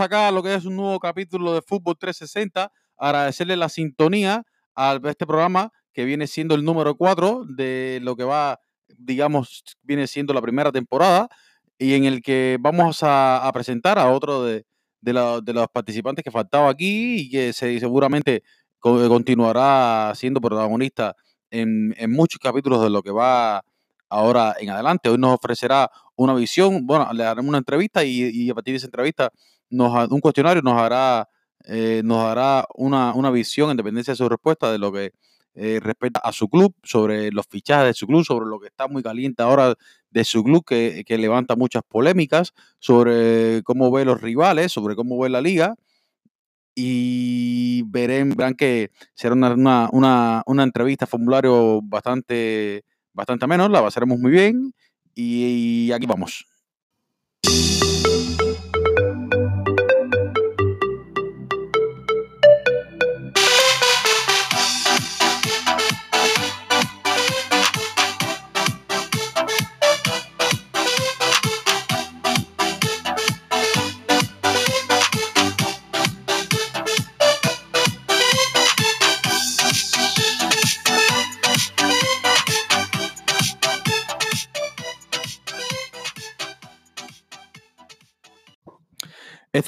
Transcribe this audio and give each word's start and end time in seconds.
Acá, 0.00 0.30
lo 0.30 0.42
que 0.42 0.54
es 0.54 0.64
un 0.64 0.76
nuevo 0.76 0.98
capítulo 0.98 1.52
de 1.52 1.60
Fútbol 1.60 1.96
360. 1.98 2.72
Agradecerle 2.96 3.54
la 3.56 3.68
sintonía 3.68 4.44
a 4.74 4.98
este 5.04 5.26
programa 5.26 5.72
que 5.92 6.06
viene 6.06 6.26
siendo 6.26 6.54
el 6.54 6.64
número 6.64 6.94
4 6.96 7.44
de 7.46 7.98
lo 8.02 8.16
que 8.16 8.24
va, 8.24 8.60
digamos, 8.96 9.62
viene 9.82 10.06
siendo 10.06 10.32
la 10.32 10.40
primera 10.40 10.72
temporada 10.72 11.28
y 11.78 11.94
en 11.94 12.04
el 12.04 12.22
que 12.22 12.56
vamos 12.60 13.00
a, 13.02 13.50
presentar 13.52 13.98
a 13.98 14.10
otro 14.10 14.44
de, 14.44 14.64
de, 15.02 15.12
los 15.12 15.68
participantes 15.68 16.24
que 16.24 16.30
faltaba 16.30 16.70
aquí 16.70 17.20
y 17.20 17.30
que 17.30 17.52
se, 17.52 17.78
seguramente 17.78 18.42
continuará 18.78 20.12
siendo 20.14 20.40
protagonista 20.40 21.14
en, 21.50 21.94
en 21.98 22.10
muchos 22.10 22.38
capítulos 22.38 22.82
de 22.82 22.88
lo 22.88 23.02
que 23.02 23.10
va 23.10 23.62
ahora 24.10 24.56
en 24.58 24.70
adelante. 24.70 25.08
Hoy 25.08 25.18
nos 25.18 25.34
ofrecerá 25.34 25.90
una 26.16 26.34
visión, 26.34 26.86
bueno, 26.86 27.10
le 27.14 27.24
haremos 27.24 27.48
una 27.48 27.58
entrevista 27.58 28.04
y, 28.04 28.50
a 28.50 28.54
partir 28.54 28.74
de 28.74 28.78
esa 28.78 28.86
entrevista 28.86 29.32
nos, 29.70 30.08
un 30.10 30.20
cuestionario 30.20 30.62
nos 30.62 30.78
hará, 30.78 31.28
eh, 31.64 32.02
nos 32.04 32.24
hará 32.24 32.66
una, 32.74 33.14
una, 33.14 33.30
visión 33.30 33.70
en 33.70 33.76
dependencia 33.76 34.12
de 34.12 34.16
su 34.16 34.28
respuesta 34.28 34.70
de 34.70 34.78
lo 34.78 34.92
que 34.92 35.12
eh, 35.54 35.80
respecta 35.82 36.20
a 36.20 36.32
su 36.32 36.48
club, 36.48 36.74
sobre 36.82 37.32
los 37.32 37.46
fichajes 37.46 37.86
de 37.86 37.94
su 37.94 38.06
club, 38.06 38.24
sobre 38.24 38.46
lo 38.46 38.60
que 38.60 38.68
está 38.68 38.88
muy 38.88 39.02
caliente 39.02 39.42
ahora 39.42 39.74
de 40.10 40.24
su 40.24 40.44
club, 40.44 40.64
que, 40.64 41.04
que 41.06 41.18
levanta 41.18 41.56
muchas 41.56 41.82
polémicas, 41.88 42.52
sobre 42.78 43.62
cómo 43.64 43.90
ve 43.90 44.04
los 44.04 44.20
rivales, 44.20 44.72
sobre 44.72 44.96
cómo 44.96 45.18
ve 45.18 45.28
la 45.28 45.40
liga 45.40 45.76
y 46.74 47.82
verán, 47.86 48.30
verán 48.30 48.54
que 48.54 48.90
será 49.14 49.34
una, 49.34 49.88
una, 49.92 50.42
una, 50.46 50.62
entrevista, 50.62 51.06
formulario 51.06 51.80
bastante 51.82 52.84
bastante 53.12 53.46
menos, 53.46 53.70
la 53.70 53.82
pasaremos 53.82 54.18
muy 54.18 54.30
bien 54.30 54.72
y 55.14 55.90
aquí 55.92 56.06
vamos. 56.06 56.46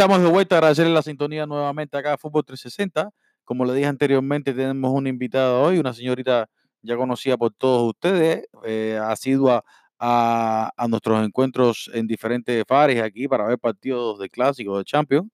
Estamos 0.03 0.21
de 0.21 0.31
vuelta, 0.31 0.57
agradecerle 0.57 0.93
la 0.93 1.03
sintonía 1.03 1.47
nuevamente 1.47 1.97
acá 1.97 2.15
a 2.15 2.19
Fútbol 2.19 2.45
360. 2.45 3.13
Como 3.45 3.65
le 3.65 3.73
dije 3.73 3.87
anteriormente, 3.87 4.53
tenemos 4.53 4.91
una 4.93 5.09
invitada 5.09 5.57
hoy, 5.61 5.79
una 5.79 5.95
señorita 5.95 6.49
ya 6.83 6.97
conocida 6.97 7.37
por 7.37 7.53
todos 7.53 7.91
ustedes, 7.91 8.49
eh, 8.65 8.99
asidua 9.01 9.63
a, 10.01 10.73
a, 10.77 10.89
nuestros 10.89 11.25
encuentros 11.25 11.89
en 11.95 12.09
diferentes 12.09 12.65
fares 12.67 13.01
aquí 13.01 13.29
para 13.29 13.47
ver 13.47 13.61
partidos 13.61 14.19
de 14.19 14.29
clásicos, 14.29 14.79
de 14.79 14.85
Champions, 14.85 15.31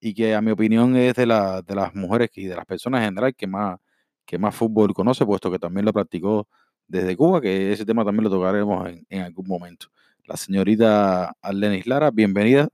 y 0.00 0.12
que 0.12 0.34
a 0.34 0.42
mi 0.42 0.50
opinión 0.50 0.94
es 0.96 1.14
de, 1.14 1.24
la, 1.24 1.62
de 1.62 1.74
las 1.74 1.94
mujeres 1.94 2.28
y 2.34 2.44
de 2.44 2.56
las 2.56 2.66
personas 2.66 3.00
en 3.00 3.06
general 3.06 3.34
que 3.34 3.46
más, 3.46 3.78
que 4.26 4.36
más 4.36 4.54
fútbol 4.54 4.92
conoce, 4.92 5.24
puesto 5.24 5.50
que 5.50 5.58
también 5.58 5.86
lo 5.86 5.94
practicó 5.94 6.46
desde 6.86 7.16
Cuba, 7.16 7.40
que 7.40 7.72
ese 7.72 7.86
tema 7.86 8.04
también 8.04 8.24
lo 8.24 8.30
tocaremos 8.30 8.86
en, 8.86 9.06
en 9.08 9.22
algún 9.22 9.46
momento. 9.48 9.86
La 10.26 10.36
señorita 10.36 11.34
Arlenis 11.40 11.86
Lara, 11.86 12.10
bienvenida. 12.10 12.68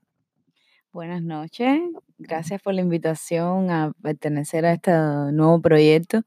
Buenas 0.92 1.22
noches, 1.22 1.78
gracias 2.18 2.60
por 2.60 2.74
la 2.74 2.80
invitación 2.80 3.70
a 3.70 3.92
pertenecer 4.02 4.66
a 4.66 4.72
este 4.72 4.90
nuevo 4.90 5.60
proyecto 5.62 6.22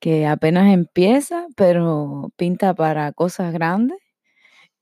que 0.00 0.26
apenas 0.26 0.72
empieza, 0.72 1.46
pero 1.56 2.32
pinta 2.36 2.74
para 2.74 3.12
cosas 3.12 3.52
grandes, 3.52 3.98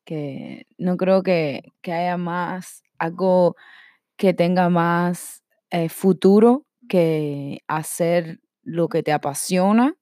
que 0.04 0.66
no 0.78 0.96
creo 0.96 1.24
que, 1.24 1.72
haya 1.86 2.16
más, 2.18 2.84
algo 2.98 3.56
que 4.16 4.32
tenga 4.32 4.68
más 4.68 5.42
eh, 5.70 5.88
futuro 5.88 6.66
que 6.88 7.62
hacer 7.66 8.40
lo 8.62 8.88
que 8.88 9.02
te 9.02 9.12
apasiona 9.12 9.96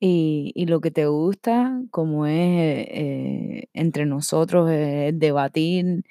y, 0.00 0.66
lo 0.66 0.80
que 0.82 0.90
te 0.90 1.06
gusta, 1.06 1.80
como 1.90 2.26
es 2.26 2.34
eh, 2.34 3.68
entre 3.72 4.06
nosotros, 4.06 4.68
debatir 4.68 6.04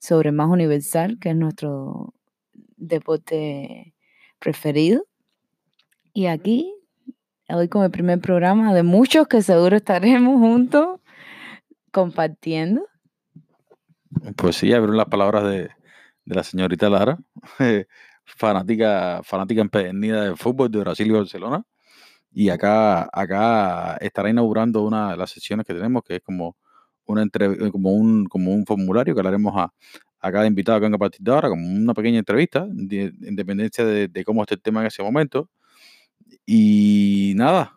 sobre 0.00 0.32
más 0.32 0.48
universal, 0.48 1.18
que 1.20 1.30
es 1.30 1.36
nuestro 1.36 2.14
deporte 2.76 3.94
preferido. 4.40 5.04
Y 6.12 6.26
aquí, 6.26 6.74
hoy 7.48 7.68
con 7.68 7.84
el 7.84 7.90
primer 7.90 8.20
programa 8.20 8.74
de 8.74 8.82
muchos 8.82 9.28
que 9.28 9.42
seguro 9.42 9.76
estaremos 9.76 10.40
juntos 10.40 11.00
compartiendo. 11.92 12.86
Pues 14.36 14.56
sí, 14.56 14.72
abrieron 14.72 14.96
las 14.96 15.06
palabras 15.06 15.44
de, 15.44 15.70
la 16.24 16.42
señorita 16.42 16.88
Lara, 16.88 17.18
fanática, 18.24 19.20
fanática 19.22 19.60
empedernida 19.60 20.24
del 20.24 20.36
fútbol 20.36 20.70
de 20.70 20.80
Brasil 20.80 21.06
y 21.08 21.12
Barcelona. 21.12 21.64
Y 22.32 22.48
acá, 22.48 23.08
acá 23.12 23.96
estará 23.96 24.30
inaugurando 24.30 24.82
una 24.82 25.10
de 25.10 25.16
las 25.16 25.30
sesiones 25.30 25.66
que 25.66 25.74
tenemos, 25.74 26.02
que 26.04 26.16
es 26.16 26.22
como 26.22 26.56
una 27.12 27.22
eh, 27.24 27.70
como, 27.70 27.92
un, 27.92 28.26
como 28.26 28.52
un 28.52 28.66
formulario 28.66 29.14
que 29.14 29.22
le 29.22 29.28
haremos 29.28 29.54
a, 29.56 29.72
cada 30.20 30.46
invitado 30.46 30.78
que 30.78 30.84
venga 30.84 30.96
a 30.96 30.98
partir 30.98 31.20
de 31.22 31.32
ahora, 31.32 31.48
como 31.48 31.66
una 31.66 31.94
pequeña 31.94 32.18
entrevista, 32.18 32.66
de, 32.70 33.12
independencia 33.22 33.84
de, 33.84 34.24
cómo 34.24 34.42
esté 34.42 34.54
el 34.54 34.62
tema 34.62 34.80
en 34.80 34.86
ese 34.88 35.02
momento. 35.02 35.48
Y 36.46 37.34
nada, 37.36 37.74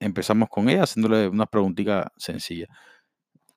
empezamos 0.00 0.48
con 0.48 0.68
ella 0.68 0.84
haciéndole 0.84 1.28
unas 1.28 1.48
preguntitas 1.48 2.06
sencillas. 2.16 2.68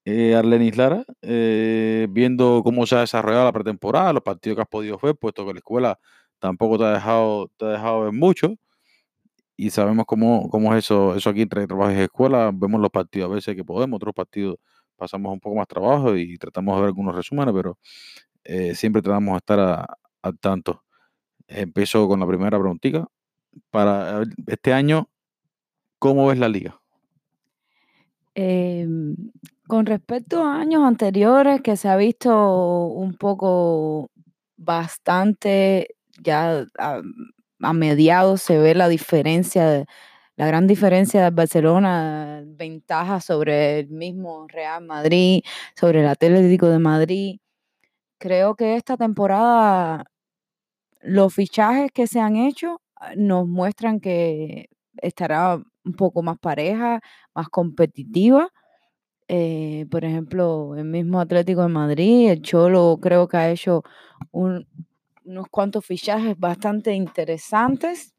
Eh, 0.05 0.35
Arlenis 0.35 0.77
Lara, 0.77 1.03
eh, 1.21 2.07
viendo 2.09 2.61
cómo 2.63 2.85
se 2.85 2.95
ha 2.95 3.01
desarrollado 3.01 3.45
la 3.45 3.51
pretemporada, 3.51 4.13
los 4.13 4.23
partidos 4.23 4.55
que 4.55 4.61
has 4.61 4.67
podido 4.69 4.97
ver, 5.01 5.15
puesto 5.17 5.45
que 5.45 5.53
la 5.53 5.59
escuela 5.59 5.99
tampoco 6.39 6.77
te 6.77 6.85
ha 6.85 6.91
dejado, 6.93 7.51
te 7.57 7.65
ha 7.65 7.69
dejado 7.69 8.01
ver 8.03 8.13
mucho, 8.13 8.55
y 9.57 9.71
sabemos 9.71 10.05
cómo, 10.05 10.49
cómo 10.49 10.73
es 10.73 10.85
eso, 10.85 11.15
eso 11.15 11.29
aquí 11.31 11.41
entre 11.41 11.67
trabajo 11.67 11.91
y 11.91 11.95
escuela, 11.95 12.51
vemos 12.53 12.79
los 12.79 12.91
partidos 12.91 13.31
a 13.31 13.33
veces 13.35 13.55
que 13.55 13.65
podemos, 13.65 13.97
otros 13.97 14.13
partidos 14.13 14.57
pasamos 14.97 15.31
un 15.31 15.39
poco 15.39 15.55
más 15.55 15.67
trabajo 15.67 16.15
y 16.15 16.37
tratamos 16.37 16.75
de 16.75 16.81
ver 16.81 16.87
algunos 16.87 17.15
resúmenes, 17.15 17.53
pero 17.53 17.77
eh, 18.43 18.75
siempre 18.75 19.01
tratamos 19.01 19.33
de 19.33 19.37
estar 19.37 19.87
al 20.21 20.39
tanto. 20.39 20.83
Empiezo 21.47 22.07
con 22.07 22.19
la 22.19 22.27
primera 22.27 22.59
preguntita. 22.59 23.07
Para 23.71 24.23
este 24.47 24.73
año, 24.73 25.09
¿cómo 25.99 26.27
ves 26.27 26.37
la 26.37 26.49
liga? 26.49 26.79
Em, 28.35 29.15
con 29.67 29.85
respecto 29.85 30.43
a 30.43 30.59
años 30.59 30.83
anteriores, 30.83 31.61
que 31.61 31.77
se 31.77 31.89
ha 31.89 31.95
visto 31.95 32.85
un 32.87 33.15
poco 33.15 34.11
bastante, 34.57 35.95
ya 36.21 36.65
a, 36.77 37.01
a 37.61 37.73
mediados 37.73 38.41
se 38.41 38.57
ve 38.59 38.75
la 38.75 38.89
diferencia 38.89 39.67
de, 39.67 39.85
la 40.37 40.47
gran 40.47 40.67
diferencia 40.67 41.23
de 41.23 41.31
Barcelona, 41.31 42.43
ventaja 42.45 43.19
sobre 43.21 43.79
el 43.79 43.89
mismo 43.89 44.47
Real 44.47 44.85
Madrid, 44.85 45.41
sobre 45.75 46.01
el 46.01 46.07
Atlético 46.07 46.67
de 46.69 46.79
Madrid. 46.79 47.39
Creo 48.19 48.55
que 48.55 48.75
esta 48.75 48.97
temporada 48.97 50.05
los 51.01 51.33
fichajes 51.33 51.91
que 51.91 52.07
se 52.07 52.19
han 52.19 52.35
hecho 52.35 52.81
ah, 52.97 53.13
nos 53.17 53.47
muestran 53.47 53.99
que 53.99 54.69
estará 54.97 55.55
un 55.85 55.93
poco 55.93 56.21
más 56.23 56.37
pareja, 56.39 57.01
más 57.33 57.49
competitiva. 57.49 58.49
Eh, 59.27 59.87
por 59.91 60.05
ejemplo, 60.05 60.75
el 60.77 60.85
mismo 60.85 61.19
Atlético 61.19 61.63
de 61.63 61.69
Madrid, 61.69 62.29
el 62.29 62.41
Cholo 62.43 62.99
creo 63.01 63.27
que 63.27 63.37
ha 63.37 63.51
hecho 63.51 63.83
unos 64.31 64.65
cuantos 65.51 65.85
fichajes 65.85 66.37
bastante 66.39 66.93
interesantes 66.93 68.16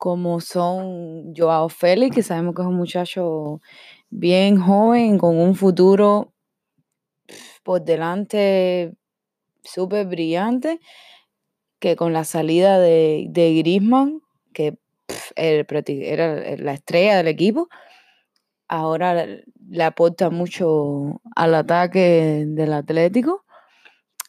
como 0.00 0.40
son 0.40 1.34
Joao 1.36 1.68
Félix, 1.68 2.16
que 2.16 2.22
sabemos 2.22 2.54
que 2.54 2.62
es 2.62 2.68
un 2.68 2.74
muchacho 2.74 3.60
bien 4.08 4.58
joven, 4.58 5.18
con 5.18 5.36
un 5.36 5.54
futuro 5.54 6.32
por 7.62 7.84
delante 7.84 8.94
súper 9.62 10.06
brillante, 10.06 10.80
que 11.80 11.96
con 11.96 12.14
la 12.14 12.24
salida 12.24 12.78
de, 12.78 13.26
de 13.28 13.58
Griezmann, 13.58 14.22
que 14.54 14.78
era 15.36 16.56
la 16.56 16.72
estrella 16.72 17.18
del 17.18 17.28
equipo, 17.28 17.68
ahora 18.68 19.26
le 19.26 19.84
aporta 19.84 20.30
mucho 20.30 21.20
al 21.36 21.54
ataque 21.54 22.46
del 22.46 22.72
Atlético. 22.72 23.44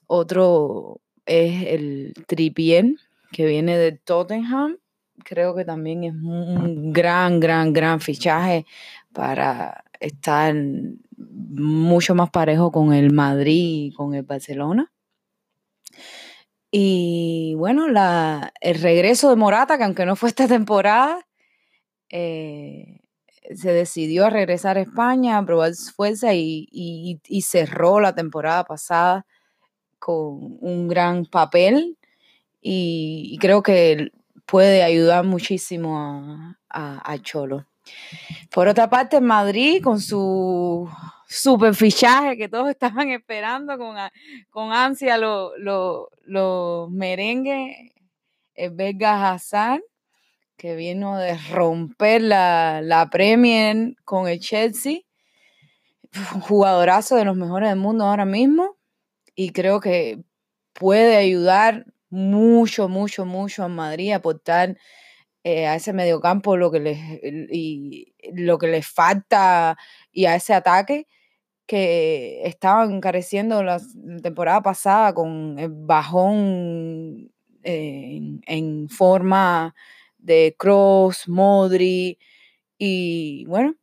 Otro 0.06 1.00
es 1.26 1.66
el 1.66 2.14
Tripien, 2.28 2.98
que 3.32 3.46
viene 3.46 3.78
de 3.78 3.94
Tottenham, 3.94 4.81
creo 5.24 5.56
que 5.56 5.66
también 5.66 6.04
es 6.04 6.14
un 6.14 6.92
gran, 6.94 7.40
gran, 7.40 7.74
gran 7.74 8.00
fichaje 8.00 8.66
para 9.14 9.84
estar 10.00 10.56
mucho 11.18 12.16
más 12.16 12.30
parejo 12.30 12.72
con 12.72 12.94
el 12.94 13.12
Madrid 13.12 13.88
y 13.88 13.94
con 13.94 14.14
el 14.14 14.24
Barcelona. 14.24 14.92
Y 16.72 17.54
bueno, 17.58 17.90
la, 17.90 18.54
el 18.62 18.82
regreso 18.82 19.30
de 19.30 19.36
Morata, 19.36 19.78
que 19.78 19.84
aunque 19.84 20.06
no 20.06 20.16
fue 20.16 20.30
esta 20.30 20.48
temporada, 20.48 21.28
eh, 22.10 23.02
se 23.56 23.74
decidió 23.74 24.26
a 24.26 24.30
regresar 24.30 24.78
a 24.78 24.82
España, 24.82 25.38
a 25.38 25.46
probar 25.46 25.76
su 25.76 25.92
fuerza 25.92 26.34
y, 26.34 26.68
y, 26.72 27.20
y, 27.28 27.42
cerró 27.42 28.00
la 28.00 28.16
temporada 28.16 28.64
pasada 28.64 29.26
con 30.00 30.58
un 30.62 30.88
gran 30.88 31.26
papel 31.26 31.98
y, 32.62 33.38
creo 33.42 33.64
que 33.64 34.12
puede 34.52 34.84
ayudar 34.84 35.24
muchísimo 35.24 36.58
a, 36.70 37.18
Cholo. 37.22 37.66
Por 38.50 38.68
otra 38.68 38.90
parte, 38.90 39.22
Madrid, 39.22 39.82
con 39.82 40.02
su 40.02 40.90
super 41.26 41.74
fichaje 41.74 42.36
que 42.36 42.50
todos 42.50 42.70
estaban 42.70 43.12
esperando 43.12 43.78
con, 43.78 43.96
con 44.50 44.74
ansia 44.74 45.18
los 45.18 45.54
lo, 45.58 46.10
lo 46.26 46.90
merengues, 46.92 47.94
el 48.54 48.72
Vega 48.72 49.32
Hazard, 49.32 49.80
que 50.58 50.76
vino 50.76 51.18
de 51.18 51.38
romper 51.50 52.22
la, 52.22 52.82
la 52.84 53.10
Premier 53.10 53.96
con 54.04 54.28
el 54.28 54.42
Chelsea, 54.42 55.00
jugadorazo 56.42 57.16
de 57.16 57.24
los 57.24 57.38
mejores 57.38 57.70
del 57.70 57.80
mundo 57.80 58.04
ahora 58.04 58.26
mismo, 58.26 58.76
y 59.34 59.52
creo 59.52 59.80
que 59.80 60.20
puede 60.74 61.16
ayudar 61.16 61.86
mucho, 62.12 62.88
mucho, 62.90 63.26
mucho 63.26 63.64
a 63.64 63.68
Madrid 63.68 64.14
aportar 64.14 64.78
eh, 65.44 65.66
a 65.68 65.76
ese 65.76 65.94
mediocampo 65.94 66.58
lo 66.58 66.72
que 66.72 66.80
les 66.80 67.00
y 67.52 68.14
lo 68.34 68.58
que 68.60 68.68
les 68.68 68.88
falta 68.88 69.78
y 70.12 70.26
a 70.26 70.36
ese 70.36 70.54
ataque 70.54 71.08
que 71.66 72.42
estaban 72.46 73.00
careciendo 73.02 73.64
la 73.64 73.82
temporada 74.22 74.62
pasada 74.62 75.14
con 75.14 75.58
el 75.58 75.70
bajón 75.72 77.32
en, 77.64 78.90
forma 78.90 79.74
de 80.18 80.54
Cross, 80.58 81.30
Modri 81.30 82.20
y 82.78 83.46
bueno, 83.46 83.76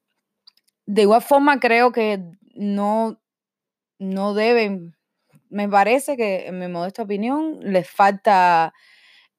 de 0.85 1.03
igual 1.03 1.23
forma 1.23 1.61
creo 1.61 1.91
que 1.93 2.23
no, 2.55 3.19
no 3.99 4.35
deben, 4.35 4.97
me 5.51 5.69
parece 5.69 6.17
que 6.17 6.47
en 6.47 6.59
mi 6.59 6.69
modesta 6.69 7.03
opinión 7.03 7.59
les 7.61 7.89
falta 7.89 8.75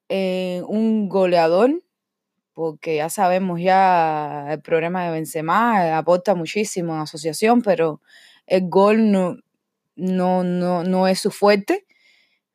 eh, 0.08 0.62
un 0.68 1.10
goleador 1.10 1.82
porque 2.60 2.98
ya 2.98 3.10
sabemos 3.10 3.62
ya 3.62 4.48
el 4.52 4.62
problema 4.62 5.06
de 5.06 5.12
Benzema 5.12 5.98
aporta 5.98 6.36
muchísimo 6.36 6.94
en 6.94 7.00
asociación, 7.00 7.62
pero 7.62 8.02
el 8.48 8.68
gol 8.68 9.12
no, 9.12 9.38
no, 9.96 10.44
no, 10.44 10.84
no 10.84 11.08
es 11.08 11.22
su 11.22 11.32
fuerte. 11.32 11.86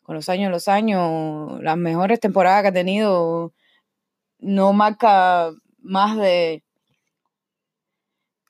Con 0.02 0.14
los 0.14 0.28
años, 0.28 0.50
los 0.50 0.68
años, 0.68 1.58
las 1.62 1.78
mejores 1.78 2.20
temporadas 2.20 2.60
que 2.60 2.68
ha 2.68 2.72
tenido, 2.72 3.54
no 4.40 4.74
marca 4.74 5.52
más 5.78 6.18
de, 6.18 6.62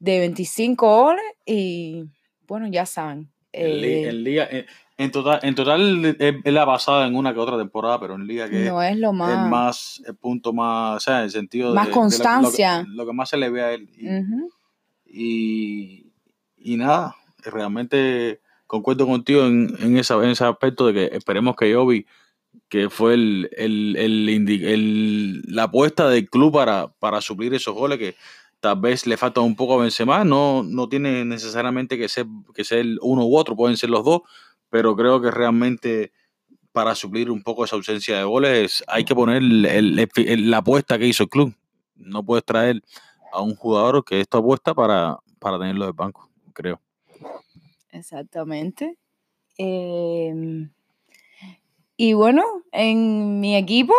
de 0.00 0.18
25 0.18 1.02
goles 1.04 1.24
y 1.46 2.04
bueno, 2.48 2.66
ya 2.66 2.84
saben. 2.84 3.30
Eh, 3.52 4.08
en, 4.08 4.66
total, 5.10 5.40
en 5.42 5.54
total 5.54 6.16
él, 6.18 6.58
ha 6.58 6.66
pasado 6.66 7.04
en 7.04 7.16
una 7.16 7.34
que 7.34 7.40
otra 7.40 7.58
temporada, 7.58 7.98
pero 7.98 8.14
en 8.14 8.26
liga 8.26 8.48
que 8.48 8.64
no 8.64 8.80
es, 8.82 8.96
lo 8.96 9.12
más, 9.12 9.44
el 9.44 9.50
más 9.50 10.02
el 10.06 10.14
punto 10.14 10.52
más, 10.52 10.96
o 10.96 11.00
sea, 11.00 11.18
en 11.18 11.24
el 11.24 11.30
sentido 11.30 11.74
más 11.74 11.88
constancia. 11.88 12.84
lo, 12.88 13.04
que, 13.04 13.12
más 13.12 13.28
se 13.28 13.36
le 13.36 13.50
ve 13.50 13.62
a 13.62 13.72
él. 13.72 13.88
y, 15.04 16.12
y 16.56 16.76
nada, 16.76 17.16
realmente 17.42 18.40
concuerdo 18.66 19.06
contigo 19.06 19.44
en, 19.44 19.74
en, 19.80 19.96
esa, 19.98 20.14
en 20.16 20.30
ese 20.30 20.44
aspecto 20.44 20.86
de 20.86 20.94
que 20.94 21.16
esperemos 21.16 21.56
que 21.56 21.70
Yobi, 21.70 22.06
que 22.68 22.88
fue 22.88 23.14
el, 23.14 23.50
el, 23.56 23.96
el, 23.96 25.42
la 25.48 25.64
apuesta 25.64 26.08
del 26.08 26.28
club 26.28 26.54
para, 26.54 26.88
para 26.88 27.20
suplir 27.20 27.52
esos 27.54 27.74
goles 27.74 27.98
que 27.98 28.16
tal 28.60 28.80
vez 28.80 29.06
le 29.06 29.16
falta 29.16 29.40
un 29.40 29.56
poco 29.56 29.74
a 29.74 29.82
Benzema, 29.82 30.24
no, 30.24 30.62
no 30.62 30.88
tiene 30.88 31.24
necesariamente 31.24 31.98
que 31.98 32.08
ser, 32.08 32.26
que 32.54 32.64
ser 32.64 32.86
uno 33.02 33.26
u 33.26 33.36
otro, 33.36 33.54
pueden 33.54 33.76
ser 33.76 33.90
los 33.90 34.04
dos, 34.04 34.22
pero 34.74 34.96
creo 34.96 35.20
que 35.20 35.30
realmente 35.30 36.10
para 36.72 36.96
suplir 36.96 37.30
un 37.30 37.44
poco 37.44 37.64
esa 37.64 37.76
ausencia 37.76 38.18
de 38.18 38.24
goles 38.24 38.82
hay 38.88 39.04
que 39.04 39.14
poner 39.14 39.40
la 39.40 40.56
apuesta 40.56 40.98
que 40.98 41.06
hizo 41.06 41.22
el 41.22 41.28
club. 41.28 41.54
No 41.94 42.24
puedes 42.24 42.44
traer 42.44 42.82
a 43.32 43.40
un 43.40 43.54
jugador 43.54 44.04
que 44.04 44.20
esto 44.20 44.38
apuesta 44.38 44.74
para, 44.74 45.16
para 45.38 45.60
tenerlo 45.60 45.86
de 45.86 45.92
banco, 45.92 46.28
creo. 46.52 46.80
Exactamente. 47.92 48.98
Em, 49.58 50.72
y 51.96 52.14
bueno, 52.14 52.42
en 52.72 53.38
mi 53.38 53.54
equipo, 53.54 53.94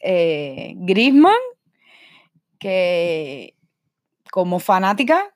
eh, 0.00 0.74
Grisman, 0.76 1.32
que 2.58 3.54
como 4.30 4.60
fanática, 4.60 5.33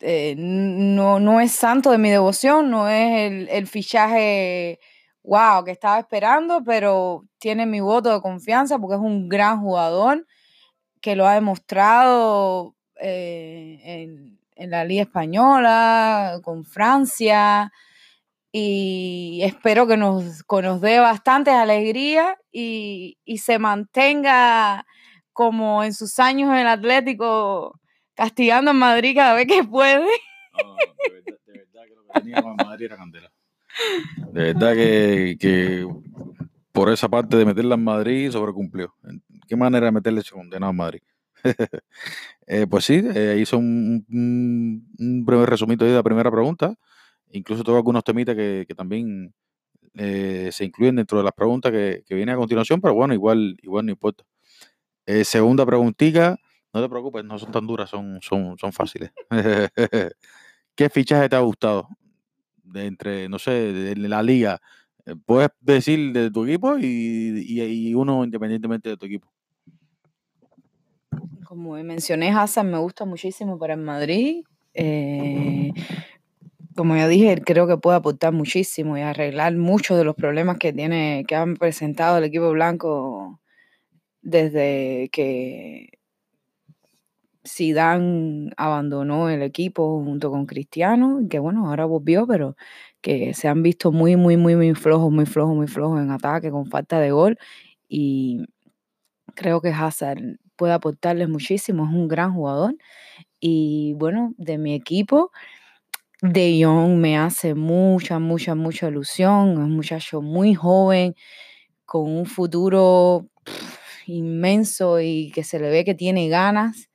eh, 0.00 0.34
no, 0.36 1.20
no, 1.20 1.40
es 1.40 1.52
santo 1.52 1.90
de 1.90 1.98
mi 1.98 2.10
devoción, 2.10 2.70
no 2.70 2.88
es 2.88 3.30
el, 3.30 3.48
el, 3.48 3.66
fichaje 3.66 4.78
wow 5.22 5.64
que 5.64 5.70
estaba 5.70 5.98
esperando, 5.98 6.62
pero 6.64 7.24
tiene 7.38 7.66
mi 7.66 7.80
voto 7.80 8.12
de 8.12 8.20
confianza 8.20 8.78
porque 8.78 8.96
es 8.96 9.00
un 9.00 9.28
gran 9.28 9.60
jugador 9.60 10.26
que 11.00 11.16
lo 11.16 11.26
ha 11.26 11.34
demostrado 11.34 12.74
eh, 13.00 13.80
en, 13.84 14.40
en 14.56 14.70
la 14.70 14.84
Liga 14.84 15.02
Española, 15.02 16.40
con 16.42 16.64
Francia, 16.64 17.72
y 18.52 19.40
espero 19.42 19.86
que 19.86 19.96
nos, 19.96 20.44
nos 20.50 20.80
dé 20.80 21.00
bastante 21.00 21.50
alegría 21.50 22.36
y, 22.50 23.18
se 23.38 23.58
mantenga 23.58 24.86
como 25.32 25.84
en 25.84 25.92
sus 25.94 26.18
años 26.18 26.50
en 26.50 26.58
el 26.58 26.66
Atlético, 26.66 27.78
castigando 28.18 28.72
en 28.72 28.76
Madrid 28.76 29.14
cada 29.14 29.34
vez 29.34 29.46
que 29.46 29.62
puede. 29.62 30.00
de, 30.00 31.52
verdad, 31.52 31.82
que 31.86 31.94
lo 31.94 32.02
que 32.02 32.20
tenía 32.20 32.42
con 32.42 32.56
Madrid 32.56 32.86
era 32.86 32.96
candela. 32.96 33.30
De 34.32 34.42
verdad 34.52 34.74
que, 34.74 35.36
que, 35.38 35.86
por 36.72 36.92
esa 36.92 37.08
parte 37.08 37.36
de 37.36 37.44
meterla 37.44 37.76
en 37.76 37.84
Madrid 37.84 38.32
sobrecumplió. 38.32 38.92
¿Qué 39.46 39.54
manera 39.54 39.86
de 39.86 39.92
meterle 39.92 40.20
ese 40.22 40.32
condenado 40.32 40.70
en 40.70 40.76
Madrid? 40.76 41.00
Eh, 42.50 42.66
pues 42.66 42.86
sí, 42.86 43.02
eh, 43.14 43.36
hizo 43.38 43.58
un, 43.58 44.06
un, 44.08 45.24
breve 45.26 45.44
resumito 45.44 45.84
de 45.84 45.92
la 45.92 46.02
primera 46.02 46.30
pregunta. 46.30 46.74
Incluso 47.30 47.62
tengo 47.62 47.76
algunos 47.76 48.02
temitas 48.02 48.34
que, 48.34 48.64
también 48.74 49.34
eh, 49.92 50.48
se 50.50 50.64
incluyen 50.64 50.96
dentro 50.96 51.18
de 51.18 51.24
las 51.24 51.34
preguntas 51.34 51.70
que, 51.70 52.02
que 52.06 52.14
vienen 52.14 52.36
a 52.36 52.38
continuación, 52.38 52.80
pero 52.80 52.94
bueno, 52.94 53.12
igual, 53.12 53.58
igual 53.62 53.84
no 53.84 53.92
importa. 53.92 54.24
segunda 55.24 55.66
preguntita, 55.66 56.38
no 56.72 56.82
te 56.82 56.88
preocupes, 56.88 57.24
no 57.24 57.38
son 57.38 57.52
tan 57.52 57.66
duras, 57.66 57.90
son, 57.90 58.18
son, 58.20 58.56
son 58.58 58.72
fáciles. 58.72 59.10
¿Qué 60.74 60.88
fichaje 60.90 61.28
te 61.28 61.36
ha 61.36 61.40
gustado? 61.40 61.88
De 62.62 62.86
entre, 62.86 63.28
no 63.28 63.38
sé, 63.38 63.50
de 63.72 63.96
la 63.96 64.22
liga. 64.22 64.60
Puedes 65.24 65.50
decir 65.60 66.12
de 66.12 66.30
tu 66.30 66.44
equipo 66.44 66.76
y, 66.78 67.44
y 67.46 67.94
uno 67.94 68.24
independientemente 68.24 68.90
de 68.90 68.96
tu 68.96 69.06
equipo. 69.06 69.28
Como 71.44 71.72
mencioné, 71.82 72.30
Hassan 72.30 72.70
me 72.70 72.78
gusta 72.78 73.06
muchísimo 73.06 73.58
para 73.58 73.72
el 73.72 73.80
Madrid. 73.80 74.44
Eh, 74.74 75.72
como 76.76 76.94
ya 76.94 77.08
dije, 77.08 77.40
creo 77.44 77.66
que 77.66 77.78
puede 77.78 77.96
aportar 77.96 78.32
muchísimo 78.32 78.96
y 78.98 79.00
arreglar 79.00 79.56
muchos 79.56 79.96
de 79.96 80.04
los 80.04 80.14
problemas 80.14 80.58
que 80.58 80.72
tiene, 80.72 81.24
que 81.26 81.34
han 81.34 81.56
presentado 81.56 82.18
el 82.18 82.24
equipo 82.24 82.50
blanco 82.50 83.40
desde 84.20 85.08
que 85.10 85.97
Zidane 87.48 88.50
abandonó 88.56 89.30
el 89.30 89.42
equipo 89.42 90.02
junto 90.04 90.30
con 90.30 90.46
Cristiano, 90.46 91.20
que 91.30 91.38
bueno, 91.38 91.68
ahora 91.68 91.86
volvió, 91.86 92.26
pero 92.26 92.56
que 93.02 93.34
se 93.34 93.48
han 93.48 93.62
visto 93.62 93.92
muy, 93.92 94.16
muy, 94.16 94.36
muy, 94.36 94.56
muy 94.56 94.74
flojos, 94.74 95.10
muy 95.12 95.26
flojos, 95.26 95.56
muy 95.56 95.68
flojos 95.68 96.00
en 96.00 96.10
ataque, 96.10 96.50
con 96.50 96.66
falta 96.66 97.00
de 97.00 97.10
gol. 97.12 97.38
Y 97.88 98.44
creo 99.34 99.60
que 99.60 99.70
Hazard 99.70 100.20
puede 100.56 100.72
aportarles 100.74 101.28
muchísimo, 101.28 101.84
es 101.86 101.92
un 101.94 102.08
gran 102.08 102.32
jugador. 102.34 102.74
Y 103.40 103.94
bueno, 103.98 104.34
de 104.38 104.58
mi 104.58 104.74
equipo, 104.74 105.32
De 106.22 106.60
Jong 106.64 106.96
me 106.98 107.16
hace 107.18 107.54
mucha, 107.54 108.18
mucha, 108.18 108.54
mucha 108.54 108.88
ilusión. 108.88 109.52
Es 109.52 109.58
un 109.58 109.76
muchacho 109.76 110.20
muy 110.22 110.54
joven, 110.54 111.14
con 111.86 112.10
un 112.10 112.26
futuro 112.26 113.26
inmenso 114.06 115.00
y 115.00 115.30
que 115.32 115.44
se 115.44 115.60
le 115.60 115.70
ve 115.70 115.84
que 115.84 115.94
tiene 115.94 116.28
ganas. 116.28 116.88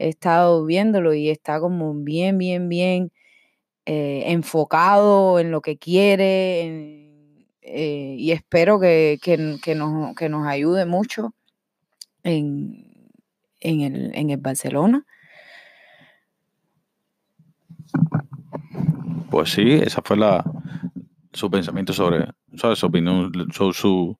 He 0.00 0.08
estado 0.08 0.64
viéndolo 0.64 1.12
y 1.12 1.28
está 1.28 1.60
como 1.60 1.92
bien, 1.94 2.38
bien, 2.38 2.68
bien 2.70 3.12
eh, 3.84 4.24
enfocado 4.26 5.38
en 5.38 5.50
lo 5.50 5.60
que 5.60 5.76
quiere. 5.76 7.06
Eh, 7.60 8.16
y 8.18 8.32
espero 8.32 8.80
que, 8.80 9.18
que, 9.22 9.36
nos, 9.36 10.14
que 10.16 10.28
nos 10.28 10.46
ayude 10.46 10.86
mucho 10.86 11.34
en, 12.22 13.10
en 13.60 13.80
el, 13.82 14.10
en 14.14 14.30
el 14.30 14.38
Barcelona. 14.38 15.04
Pues 19.30 19.50
sí, 19.50 19.74
esa 19.74 20.00
fue 20.02 20.16
la, 20.16 20.44
su 21.32 21.50
pensamiento 21.50 21.92
sobre. 21.92 22.26
Su 22.74 22.86
opinión, 22.86 23.30
su, 23.52 23.72
su- 23.72 24.18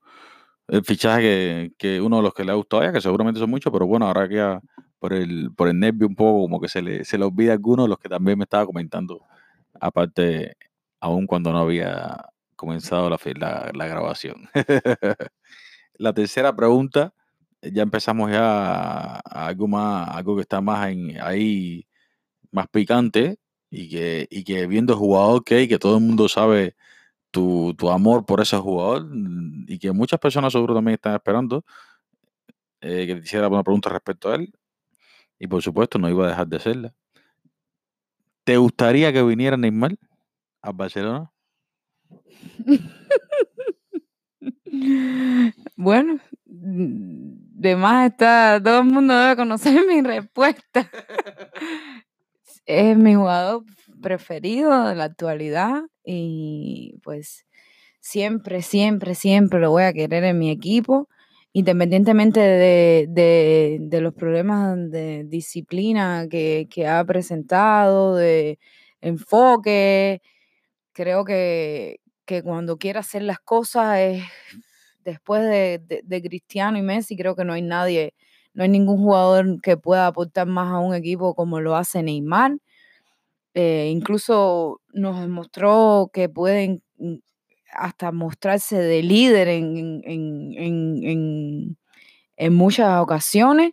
el 0.68 0.84
fichaje 0.84 1.20
que, 1.22 1.72
que 1.76 2.00
uno 2.00 2.18
de 2.18 2.22
los 2.22 2.34
que 2.34 2.44
le 2.44 2.52
ha 2.52 2.54
gustado 2.54 2.82
a 2.82 2.84
ella, 2.84 2.92
que 2.92 3.00
seguramente 3.00 3.40
son 3.40 3.50
muchos, 3.50 3.72
pero 3.72 3.86
bueno, 3.86 4.06
ahora 4.06 4.28
que 4.28 4.58
por 5.00 5.14
el, 5.14 5.52
por 5.56 5.68
el 5.68 5.80
nervio 5.80 6.06
un 6.08 6.16
poco 6.16 6.42
como 6.42 6.60
que 6.60 6.68
se 6.68 6.82
le, 6.82 7.04
se 7.04 7.18
le 7.18 7.24
olvida 7.26 7.52
a 7.52 7.54
algunos 7.54 7.88
los 7.88 7.98
que 7.98 8.08
también 8.10 8.38
me 8.38 8.44
estaba 8.44 8.66
comentando, 8.66 9.22
aparte, 9.80 10.56
aún 11.00 11.26
cuando 11.26 11.52
no 11.52 11.60
había 11.60 12.18
comenzado 12.56 13.10
la, 13.10 13.18
la, 13.38 13.70
la 13.74 13.86
grabación. 13.88 14.48
La 15.98 16.12
tercera 16.14 16.54
pregunta, 16.56 17.12
ya 17.62 17.82
empezamos 17.82 18.30
ya 18.30 19.16
a, 19.16 19.20
algo 19.48 19.68
más, 19.68 20.08
algo 20.10 20.36
que 20.36 20.42
está 20.42 20.60
más 20.60 20.80
ahí, 21.22 21.86
más 22.52 22.68
picante, 22.68 23.38
y 23.70 23.88
que, 23.90 24.26
y 24.30 24.44
que 24.44 24.66
viendo 24.66 24.94
el 24.94 24.98
jugador 24.98 25.44
que 25.44 25.56
hay, 25.56 25.68
que 25.68 25.78
todo 25.78 25.98
el 25.98 26.04
mundo 26.04 26.28
sabe 26.28 26.76
tu, 27.30 27.74
tu 27.78 27.90
amor 27.90 28.26
por 28.26 28.40
ese 28.40 28.56
jugador, 28.58 29.08
y 29.68 29.78
que 29.78 29.92
muchas 29.92 30.20
personas 30.20 30.52
seguro 30.52 30.74
también 30.74 30.94
están 30.96 31.14
esperando, 31.14 31.64
eh, 32.80 33.06
que 33.06 33.14
te 33.16 33.20
hiciera 33.22 33.48
una 33.48 33.62
pregunta 33.62 33.90
respecto 33.90 34.30
a 34.30 34.36
él, 34.36 34.52
y 35.40 35.48
por 35.48 35.62
supuesto 35.62 35.98
no 35.98 36.08
iba 36.08 36.26
a 36.26 36.28
dejar 36.28 36.46
de 36.46 36.56
hacerla. 36.58 36.94
¿Te 38.44 38.58
gustaría 38.58 39.12
que 39.12 39.22
viniera 39.22 39.56
Neymar 39.56 39.96
a 40.62 40.70
Barcelona? 40.70 41.32
Bueno, 45.76 46.20
de 46.44 47.76
más 47.76 48.10
está, 48.10 48.60
todo 48.62 48.80
el 48.80 48.84
mundo 48.84 49.14
debe 49.14 49.36
conocer 49.36 49.84
mi 49.86 50.00
respuesta. 50.02 50.90
Es 52.66 52.96
mi 52.96 53.14
jugador 53.14 53.64
preferido 54.00 54.86
de 54.88 54.94
la 54.94 55.04
actualidad 55.04 55.82
y 56.04 56.98
pues 57.02 57.46
siempre, 58.00 58.62
siempre, 58.62 59.14
siempre 59.14 59.58
lo 59.58 59.70
voy 59.70 59.84
a 59.84 59.92
querer 59.92 60.24
en 60.24 60.38
mi 60.38 60.50
equipo, 60.50 61.08
independientemente 61.52 62.40
de, 62.40 63.06
de- 63.10 63.78
los 64.00 64.14
problemas 64.14 64.76
de 64.90 65.24
disciplina 65.24 66.26
que, 66.30 66.68
que 66.70 66.86
ha 66.86 67.04
presentado, 67.04 68.16
de 68.16 68.58
enfoque. 69.00 70.22
Creo 70.92 71.24
que, 71.24 72.00
que 72.26 72.42
cuando 72.42 72.78
quiere 72.78 72.98
hacer 73.00 73.22
las 73.22 73.40
cosas 73.40 73.98
es 74.00 74.24
después 75.04 75.42
de, 75.42 75.80
de- 76.04 76.22
Cristiano 76.22 76.78
y 76.78 76.82
Messi, 76.82 77.16
creo 77.16 77.36
que 77.36 77.44
no 77.44 77.52
hay 77.54 77.62
nadie, 77.62 78.14
no 78.54 78.62
hay 78.64 78.68
ningún 78.70 78.98
jugador 78.98 79.60
que 79.62 79.76
pueda 79.76 80.06
aportar 80.08 80.46
más 80.48 80.72
a 80.72 80.78
un 80.80 80.94
equipo 80.94 81.34
como 81.34 81.60
lo 81.60 81.76
hace 81.76 82.02
Neymar. 82.02 82.58
Eh, 83.54 83.88
incluso 83.92 84.80
nos 84.92 85.20
demostró 85.20 86.10
que 86.12 86.28
pueden 86.28 86.82
hasta 87.72 88.12
mostrarse 88.12 88.76
de 88.78 89.02
líder 89.02 89.48
en, 89.48 90.02
en- 90.04 90.52
en- 90.56 91.76
en- 92.36 92.54
muchas 92.54 93.00
ocasiones. 93.00 93.72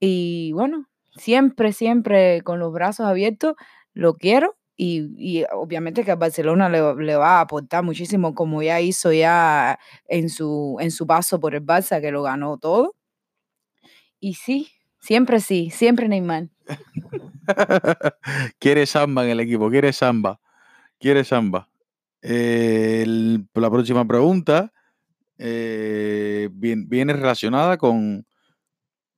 Y 0.00 0.52
bueno, 0.52 0.86
siempre, 1.16 1.72
siempre 1.72 2.42
con 2.42 2.58
los 2.58 2.72
brazos 2.72 3.06
abiertos, 3.06 3.54
lo 3.94 4.14
quiero. 4.14 4.56
Y, 4.76 5.10
y 5.18 5.44
obviamente 5.52 6.04
que 6.04 6.10
a 6.12 6.16
Barcelona 6.16 6.68
le, 6.68 6.94
le 6.96 7.16
va 7.16 7.38
a 7.38 7.40
aportar 7.42 7.84
muchísimo, 7.84 8.34
como 8.34 8.62
ya 8.62 8.80
hizo 8.80 9.12
ya 9.12 9.78
en 10.08 10.28
su, 10.30 10.76
en 10.80 10.90
su 10.90 11.06
paso 11.06 11.38
por 11.40 11.54
el 11.54 11.64
Barça, 11.64 12.00
que 12.00 12.10
lo 12.10 12.22
ganó 12.22 12.58
todo. 12.58 12.94
Y 14.20 14.34
sí, 14.34 14.68
siempre 15.00 15.40
sí, 15.40 15.70
siempre 15.70 16.08
Neymar. 16.08 16.48
quiere 18.58 18.86
samba 18.86 19.24
en 19.24 19.30
el 19.30 19.40
equipo, 19.40 19.70
quiere 19.70 19.92
samba, 19.92 20.40
quiere 20.98 21.24
samba. 21.24 21.68
Eh, 22.22 23.04
la 23.54 23.70
próxima 23.70 24.06
pregunta 24.06 24.72
eh, 25.38 26.48
vien- 26.52 26.88
viene 26.88 27.12
relacionada 27.14 27.78
con, 27.78 28.26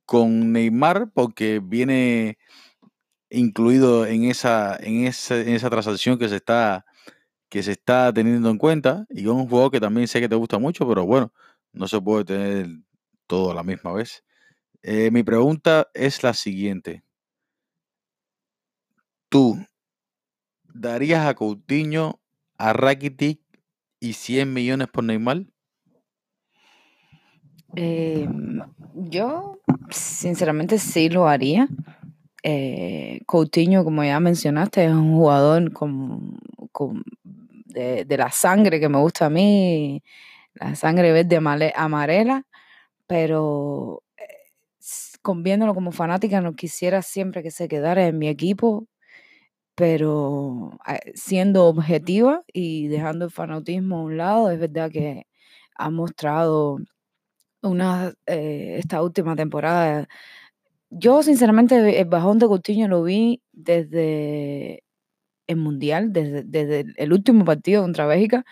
con 0.05 0.51
Neymar 0.53 1.11
porque 1.13 1.59
viene 1.63 2.37
incluido 3.29 4.05
en 4.07 4.25
esa, 4.25 4.77
en 4.77 5.05
esa, 5.07 5.39
en 5.41 5.49
esa 5.49 5.69
transacción 5.69 6.19
que 6.19 6.29
se 6.29 6.37
está 6.37 6.85
que 7.49 7.63
se 7.63 7.73
está 7.73 8.13
teniendo 8.13 8.49
en 8.49 8.57
cuenta 8.59 9.05
y 9.09 9.25
con 9.25 9.37
un 9.37 9.47
juego 9.49 9.71
que 9.71 9.79
también 9.79 10.07
sé 10.07 10.21
que 10.21 10.29
te 10.29 10.35
gusta 10.35 10.59
mucho, 10.59 10.87
pero 10.87 11.05
bueno, 11.05 11.33
no 11.73 11.87
se 11.87 12.01
puede 12.01 12.25
tener 12.25 12.67
todo 13.27 13.51
a 13.51 13.55
la 13.55 13.63
misma 13.63 13.93
vez. 13.93 14.23
Eh, 14.83 15.11
mi 15.11 15.23
pregunta 15.23 15.89
es 15.93 16.23
la 16.23 16.33
siguiente. 16.33 17.03
¿Tú 19.29 19.43
darías 20.73 21.25
a 21.25 21.33
Coutinho, 21.33 22.19
a 22.57 22.73
Rakitic 22.73 23.39
y 23.99 24.13
100 24.13 24.53
millones 24.53 24.87
por 24.87 25.03
Neymar? 25.03 25.45
Em, 27.75 28.61
yo, 28.93 29.59
sinceramente, 29.89 30.77
sí 30.79 31.09
lo 31.09 31.27
haría. 31.27 31.67
Eh, 32.43 33.21
Coutinho, 33.25 33.83
como 33.83 34.03
ya 34.03 34.19
mencionaste, 34.19 34.85
es 34.85 34.91
un 34.91 35.15
jugador 35.15 35.73
con, 35.73 36.37
con- 36.71 37.03
de, 37.23 38.05
de 38.05 38.17
la 38.17 38.31
sangre 38.31 38.79
que 38.79 38.87
me 38.89 38.99
gusta 38.99 39.25
a 39.25 39.29
mí, 39.29 40.01
la 40.53 40.75
sangre 40.75 41.11
verde 41.11 41.37
amarela, 41.75 42.45
pero 43.07 44.03
eh, 44.17 44.23
s- 44.79 45.17
con 45.21 45.43
viéndolo 45.43 45.73
como 45.75 45.91
fanática, 45.91 46.41
no 46.41 46.55
quisiera 46.55 47.01
siempre 47.01 47.43
que 47.43 47.51
se 47.51 47.67
quedara 47.67 48.07
en 48.07 48.17
mi 48.19 48.29
equipo, 48.29 48.87
pero 49.75 50.71
ah, 50.85 50.99
siendo 51.15 51.65
objetiva 51.67 52.43
y 52.53 52.87
dejando 52.87 53.25
el 53.25 53.31
fanatismo 53.31 53.97
a 53.99 54.03
un 54.03 54.17
lado, 54.17 54.51
es 54.51 54.59
verdad 54.59 54.91
que 54.91 55.27
ha 55.75 55.89
mostrado 55.89 56.77
una, 57.63 58.13
eh, 58.27 58.77
esta 58.79 59.01
última 59.03 59.35
temporada. 59.35 60.07
Yo, 60.91 61.23
sinceramente, 61.23 61.99
el 62.01 62.05
bajón 62.07 62.39
de 62.39 62.47
Coutinho 62.47 62.87
lo 62.89 63.03
vi 63.03 63.41
desde 63.53 64.83
el 65.47 65.57
Mundial, 65.57 66.13
desde, 66.13 66.43
desde 66.43 66.85
el 66.97 67.13
último 67.13 67.45
partido 67.45 67.83
contra 67.83 68.07
Bélgica. 68.07 68.45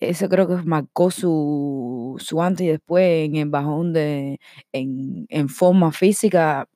Eso 0.00 0.28
creo 0.30 0.48
que 0.48 0.56
marcó 0.64 1.10
su, 1.10 2.16
su 2.18 2.42
antes 2.42 2.66
y 2.66 2.70
después 2.70 3.26
en 3.28 3.36
el 3.36 3.50
bajón 3.50 3.92
de, 3.92 4.40
en, 4.72 5.26
en 5.28 5.48
forma 5.50 5.92
física. 5.92 6.68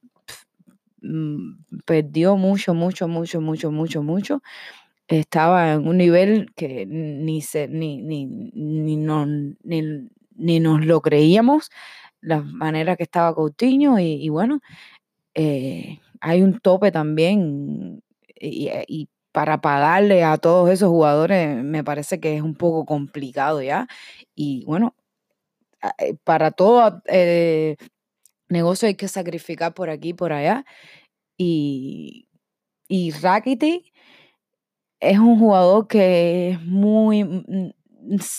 Mm, 1.05 1.83
Perdió 1.87 2.37
mucho, 2.39 2.75
mucho, 2.75 3.09
mucho, 3.09 3.41
mucho, 3.43 3.73
mucho, 3.73 4.03
mucho. 4.05 4.43
Estaba 5.09 5.73
en 5.75 5.87
un 5.89 5.99
nivel 5.99 6.53
que 6.57 6.87
ni, 6.87 7.43
se, 7.43 7.69
ni, 7.69 8.03
ni, 8.03 8.27
ni, 8.27 8.97
no- 8.97 9.27
ni, 9.27 9.83
ni 10.37 10.61
nos 10.61 10.85
lo 10.87 11.01
creíamos, 11.03 11.71
la 12.23 12.43
manera 12.43 12.97
que 12.97 13.05
estaba 13.05 13.35
Coutinho 13.35 13.99
y, 14.01 14.29
bueno, 14.31 14.61
eh, 15.35 16.01
hay 16.21 16.43
un 16.43 16.61
tope 16.61 16.93
también 16.93 18.03
y, 18.41 19.09
para 19.33 19.61
pagarle 19.61 20.25
a 20.25 20.39
todos 20.39 20.71
esos 20.71 20.89
jugadores 20.91 21.63
me 21.65 21.85
parece 21.85 22.21
que 22.21 22.37
es 22.37 22.43
un 22.43 22.55
poco 22.57 22.87
complicado 22.87 23.63
ya. 23.63 23.89
Y 24.35 24.65
bueno, 24.67 24.95
eh, 25.99 26.15
para 26.25 26.51
todo 26.51 27.03
eh, 27.07 27.77
negocio 28.55 28.89
hay 28.89 28.97
que 28.97 29.09
sacrificar 29.09 29.75
por 29.75 29.91
aquí 29.91 30.15
por 30.15 30.33
allá. 30.35 30.67
Y, 31.39 32.29
y 32.89 33.13
Rakitic 33.13 33.93
es 35.01 35.19
un 35.19 35.39
jugador 35.39 35.87
que 35.89 36.51
es 36.51 36.63
muy, 36.63 37.25
mm, 37.25 37.45
mm, 37.49 37.71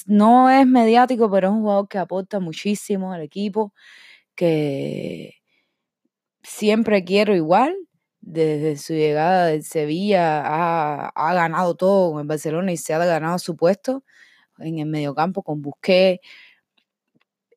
no 0.08 0.50
es 0.50 0.66
mediático, 0.68 1.30
pero 1.32 1.48
es 1.50 1.54
un 1.54 1.62
jugador 1.62 1.88
que 1.88 1.98
aporta 2.00 2.40
muchísimo 2.40 3.12
al 3.14 3.22
equipo, 3.22 3.74
que 4.36 5.36
siempre 6.44 7.04
quiero 7.04 7.36
igual. 7.36 7.76
Desde 8.22 8.78
su 8.78 8.94
llegada 8.94 9.48
del 9.48 9.64
Sevilla 9.64 10.42
ha, 10.46 11.10
ha 11.10 11.34
ganado 11.36 11.76
todo 11.76 12.12
con 12.12 12.22
el 12.22 12.28
Barcelona 12.28 12.72
y 12.72 12.78
se 12.78 12.94
ha 12.94 12.98
ganado 13.06 13.38
su 13.40 13.56
puesto 13.56 14.04
en 14.60 14.80
el 14.80 14.88
mediocampo 14.88 15.44
con 15.44 15.62
Busquets. 15.62 16.22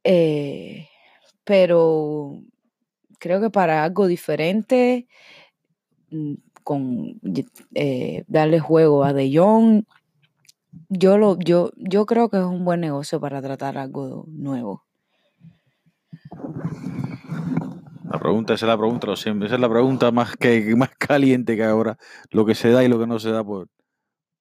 eh, 0.05 0.89
pero 1.49 2.43
creo 3.19 3.41
que 3.41 3.49
para 3.49 3.83
algo 3.83 4.07
diferente, 4.07 5.09
mm, 6.11 6.35
con 6.63 7.19
eh, 7.75 8.25
darle 8.29 8.61
juego 8.61 9.03
a 9.03 9.15
De 9.15 9.35
Jong, 9.35 9.85
yo 10.91 11.17
lo, 11.17 11.39
yo, 11.39 11.71
yo 11.77 12.05
creo 12.05 12.29
que 12.29 12.37
es 12.37 12.45
un 12.45 12.67
buen 12.67 12.81
negocio 12.81 13.19
para 13.19 13.41
tratar 13.41 13.79
algo 13.79 14.27
nuevo. 14.29 14.85
La 18.11 18.19
pregunta, 18.21 18.53
esa 18.53 18.67
es 18.67 18.69
la 18.69 18.77
pregunta, 18.77 19.07
lo 19.07 19.17
siempre, 19.17 19.47
esa 19.47 19.55
es 19.55 19.61
la 19.63 19.71
pregunta 19.71 20.13
más, 20.13 20.37
que, 20.37 20.77
más 20.77 20.91
caliente 20.99 21.57
que 21.57 21.65
ahora, 21.65 21.97
lo 22.31 22.45
que 22.45 22.55
se 22.55 22.71
da 22.71 22.85
y 22.85 22.89
lo 22.89 22.99
que 22.99 23.07
no 23.07 23.19
se 23.19 23.31
da 23.31 23.43
por, 23.43 23.69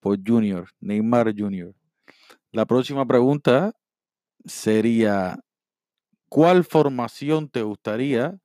por 0.01 0.19
Junior, 0.25 0.67
Neymar 0.81 1.33
Junior. 1.37 1.73
La 2.51 2.65
próxima 2.65 3.05
pregunta 3.05 3.71
sería, 4.43 5.39
¿cuál 6.29 6.63
formación 6.63 7.49
te 7.49 7.61
gustaría 7.61 8.37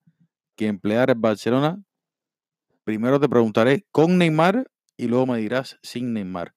que 0.57 0.67
empleara 0.67 1.13
el 1.13 1.19
Barcelona? 1.19 1.83
Primero 2.85 3.21
te 3.21 3.29
preguntaré 3.29 3.87
con 3.91 4.19
Neymar 4.19 4.71
y 4.97 5.07
luego 5.07 5.27
me 5.27 5.39
dirás 5.39 5.79
sin 5.83 6.13
Neymar. 6.13 6.55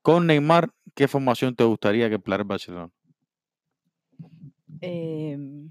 Con 0.00 0.26
Neymar, 0.26 0.70
¿qué 0.94 1.06
formación 1.06 1.54
te 1.54 1.64
gustaría 1.64 2.08
que 2.08 2.16
empleara 2.16 2.42
el 2.42 2.48
Barcelona? 2.48 2.90
Em, 4.80 5.70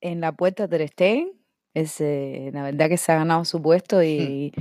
en 0.00 0.20
la 0.20 0.32
puerta 0.32 0.68
Ter 0.68 0.88
Stegen, 0.88 1.32
la 1.74 2.62
verdad 2.62 2.88
que 2.88 2.96
se 2.96 3.12
ha 3.12 3.16
ganado 3.16 3.44
su 3.44 3.60
puesto 3.60 4.02
y 4.02 4.52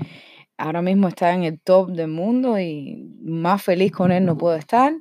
ahora 0.57 0.81
mismo 0.81 1.07
está 1.07 1.33
en 1.33 1.43
el 1.43 1.59
top 1.59 1.91
del 1.91 2.09
mundo 2.09 2.59
y 2.59 3.15
más 3.21 3.63
feliz 3.63 3.91
con 3.91 4.11
él 4.11 4.25
no 4.25 4.37
puedo 4.37 4.55
estar. 4.55 4.93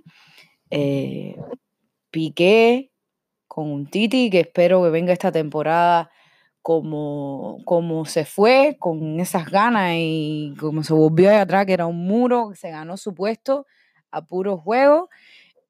Eh, 0.71 1.37
Piqué 2.11 2.91
con 3.57 3.73
un 3.73 3.87
Titi 3.87 4.29
que 4.29 4.41
espero 4.41 4.83
que 4.83 4.91
venga 4.91 5.15
esta 5.15 5.33
temporada 5.33 6.11
como, 6.61 7.57
como 7.65 8.05
se 8.05 8.27
fue, 8.27 8.77
con 8.79 9.19
esas 9.19 9.51
ganas 9.51 9.95
y 9.97 10.53
como 10.61 10.83
se 10.83 10.93
volvió 10.93 11.31
ahí 11.31 11.37
atrás, 11.37 11.65
que 11.65 11.73
era 11.73 11.87
un 11.87 12.07
muro, 12.07 12.51
que 12.51 12.57
se 12.57 12.69
ganó 12.69 12.99
su 12.99 13.15
puesto 13.15 13.65
a 14.11 14.27
puro 14.27 14.59
juego. 14.59 15.09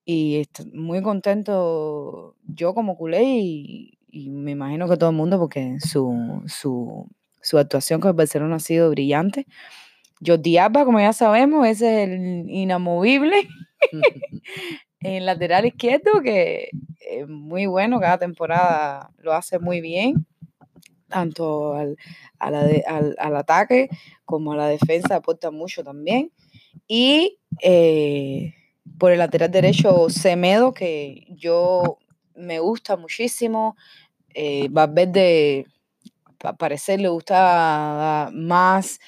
Y 0.04 0.40
estoy 0.40 0.66
muy 0.72 1.00
contento 1.00 2.34
yo 2.42 2.74
como 2.74 2.96
culé 2.96 3.22
y, 3.22 3.98
y 4.10 4.30
me 4.30 4.50
imagino 4.50 4.88
que 4.88 4.96
todo 4.96 5.10
el 5.10 5.16
mundo 5.16 5.38
porque 5.38 5.76
su, 5.78 6.42
su, 6.48 7.06
su 7.40 7.56
actuación 7.56 8.00
con 8.00 8.08
el 8.08 8.16
Barcelona 8.16 8.56
ha 8.56 8.58
sido 8.58 8.90
brillante. 8.90 9.46
Jordi 10.26 10.58
Alba, 10.58 10.84
como 10.84 10.98
ya 10.98 11.12
sabemos, 11.12 11.64
es 11.68 11.82
el 11.82 12.50
inamovible 12.50 13.48
en 15.00 15.26
lateral 15.26 15.66
izquierdo, 15.66 16.20
que 16.22 16.70
es 17.00 17.28
muy 17.28 17.66
bueno, 17.66 18.00
cada 18.00 18.18
temporada 18.18 19.10
lo 19.18 19.32
hace 19.32 19.58
muy 19.58 19.80
bien, 19.80 20.26
tanto 21.08 21.74
al, 21.74 21.96
al, 22.38 23.16
al 23.18 23.36
ataque 23.36 23.88
como 24.24 24.52
a 24.52 24.56
la 24.56 24.68
defensa 24.68 25.16
aporta 25.16 25.50
mucho 25.50 25.84
también. 25.84 26.32
Y 26.88 27.38
eh, 27.62 28.54
por 28.98 29.12
el 29.12 29.18
lateral 29.18 29.50
derecho, 29.50 30.08
Semedo, 30.10 30.72
que 30.74 31.26
yo 31.30 31.98
me 32.34 32.58
gusta 32.60 32.96
muchísimo. 32.96 33.76
Eh, 34.34 34.68
Valverde, 34.70 35.66
al 36.40 36.56
parecer, 36.56 37.00
le 37.00 37.08
gusta 37.08 38.30
más 38.32 38.98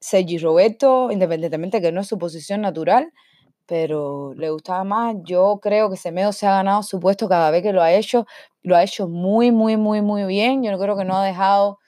Sergi 0.00 0.38
Roberto, 0.38 1.10
independientemente 1.10 1.80
que 1.80 1.92
no 1.92 2.00
es 2.00 2.06
su 2.06 2.18
posición 2.18 2.60
natural, 2.62 3.12
pero 3.68 4.32
le 4.34 4.50
gustaba 4.50 4.82
más. 4.84 5.16
Yo 5.24 5.60
creo 5.62 5.90
que 5.90 5.96
Semedo 5.98 6.32
se 6.32 6.46
ha 6.46 6.52
ganado 6.52 6.82
su 6.82 6.98
puesto 7.00 7.28
cada 7.28 7.50
vez 7.50 7.62
que 7.62 7.72
lo 7.74 7.82
ha 7.82 7.92
hecho. 7.92 8.26
Lo 8.62 8.74
ha 8.76 8.82
hecho 8.82 9.08
muy, 9.08 9.52
muy, 9.52 9.76
muy, 9.76 10.02
muy 10.02 10.24
bien. 10.24 10.62
Yo 10.64 10.78
creo 10.78 10.96
que 10.96 11.04
no 11.04 11.18
ha 11.18 11.24
dejado, 11.26 11.78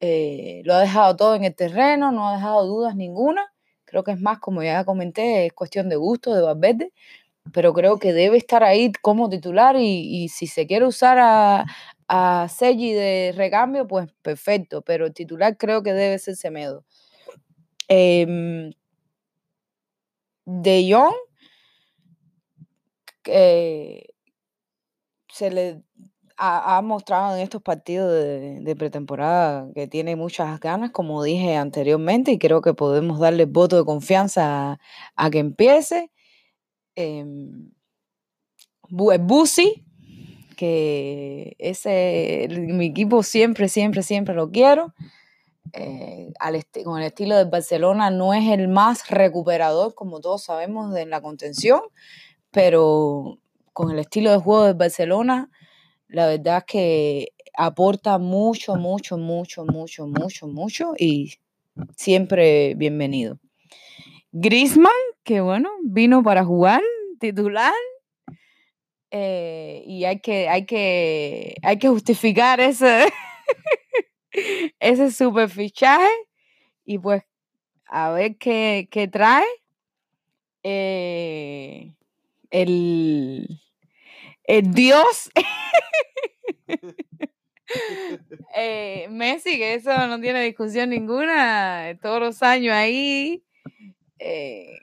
eh, 0.00 0.62
lo 0.64 0.74
ha 0.74 0.80
dejado 0.80 1.16
todo 1.16 1.34
en 1.36 1.44
el 1.44 1.54
terreno, 1.56 2.12
no 2.12 2.28
ha 2.28 2.34
dejado 2.36 2.66
dudas 2.66 2.96
ninguna. 2.96 3.52
Creo 3.86 4.04
que 4.04 4.12
es 4.12 4.20
más, 4.20 4.40
como 4.40 4.62
ya 4.62 4.84
comenté, 4.84 5.46
es 5.46 5.52
cuestión 5.54 5.88
de 5.88 5.96
gusto 5.96 6.34
de 6.34 6.42
Valverde, 6.42 6.92
pero 7.52 7.74
creo 7.74 7.98
que 7.98 8.12
debe 8.14 8.38
estar 8.38 8.64
ahí 8.64 8.92
como 9.02 9.28
titular 9.30 9.76
y, 9.76 10.24
y 10.24 10.28
si 10.30 10.46
se 10.48 10.66
quiere 10.66 10.86
usar 10.86 11.18
a, 11.20 11.66
a 12.08 12.48
Sergi 12.48 12.92
de 12.94 13.32
recambio, 13.36 13.86
pues 13.88 14.08
perfecto, 14.22 14.82
pero 14.82 15.06
el 15.06 15.14
titular 15.14 15.56
creo 15.58 15.82
que 15.82 15.92
debe 15.94 16.18
ser 16.18 16.36
Semedo. 16.36 16.84
Em, 17.88 18.72
de 20.64 20.92
Jong, 20.92 21.14
eh, 23.26 24.06
se 25.32 25.50
le 25.50 25.82
ha, 26.36 26.82
mostrado 26.82 27.36
en 27.36 27.42
estos 27.42 27.62
partidos 27.62 28.10
de, 28.12 28.76
pretemporada 28.76 29.68
que 29.74 29.86
tiene 29.86 30.16
muchas 30.16 30.58
ganas, 30.60 30.90
como 30.90 31.22
dije 31.22 31.56
anteriormente, 31.56 32.32
y 32.32 32.38
creo 32.38 32.60
que 32.60 32.74
podemos 32.74 33.20
darle 33.20 33.44
voto 33.46 33.76
de 33.76 33.84
confianza 33.84 34.78
a, 35.16 35.30
que 35.30 35.38
empiece. 35.38 36.10
Em, 36.96 37.70
el 38.90 39.18
Busi, 39.20 39.84
que 40.56 41.56
ese, 41.58 42.48
mi 42.50 42.86
equipo 42.86 43.22
siempre, 43.22 43.68
siempre, 43.68 44.02
siempre 44.02 44.34
lo 44.34 44.50
quiero. 44.50 44.94
Eh, 45.72 46.32
al 46.38 46.64
con 46.84 47.00
el 47.00 47.06
estilo 47.06 47.36
del 47.36 47.48
Barcelona 47.48 48.10
no 48.10 48.34
es 48.34 48.48
el 48.48 48.68
más 48.68 49.08
recuperador, 49.08 49.94
como 49.94 50.20
todos 50.20 50.44
sabemos, 50.44 50.92
de 50.92 51.06
la 51.06 51.20
contención, 51.20 51.80
pero 52.50 53.38
con 53.72 53.90
el 53.90 53.98
estilo 53.98 54.30
de 54.30 54.38
juego 54.38 54.64
del 54.64 54.74
Barcelona, 54.74 55.50
la 56.08 56.26
verdad 56.26 56.58
es 56.58 56.64
que 56.64 57.28
aporta 57.56 58.18
mucho, 58.18 58.76
mucho, 58.76 59.16
mucho, 59.16 59.64
mucho, 59.64 60.06
mucho, 60.06 60.46
mucho 60.46 60.92
y 60.98 61.34
siempre 61.96 62.74
bienvenido. 62.76 63.38
Griezmann, 64.32 64.92
que 65.24 65.40
bueno, 65.40 65.70
vino 65.84 66.22
para 66.22 66.44
jugar, 66.44 66.82
titular, 67.20 67.72
eh, 69.10 69.84
y 69.86 70.04
hay 70.04 70.20
que, 70.20 70.48
hay 70.48 70.66
que, 70.66 71.56
hay 71.62 71.78
que 71.78 71.88
justificar 71.88 72.60
ese, 72.60 73.06
ese 74.80 75.10
super 75.10 75.48
fichaje 75.48 76.08
y 76.84 76.98
pues 76.98 77.22
a 77.86 78.10
ver 78.10 78.36
qué, 78.36 78.88
qué 78.90 79.08
trae. 79.08 79.46
Eh, 80.62 81.94
el, 82.50 83.60
el 84.44 84.72
dios 84.72 85.30
eh, 88.54 89.06
Messi, 89.10 89.58
que 89.58 89.74
eso 89.74 90.06
no 90.06 90.20
tiene 90.20 90.42
discusión 90.42 90.90
ninguna, 90.90 91.98
todos 92.00 92.20
los 92.20 92.42
años 92.42 92.74
ahí, 92.74 93.44
eh, 94.18 94.78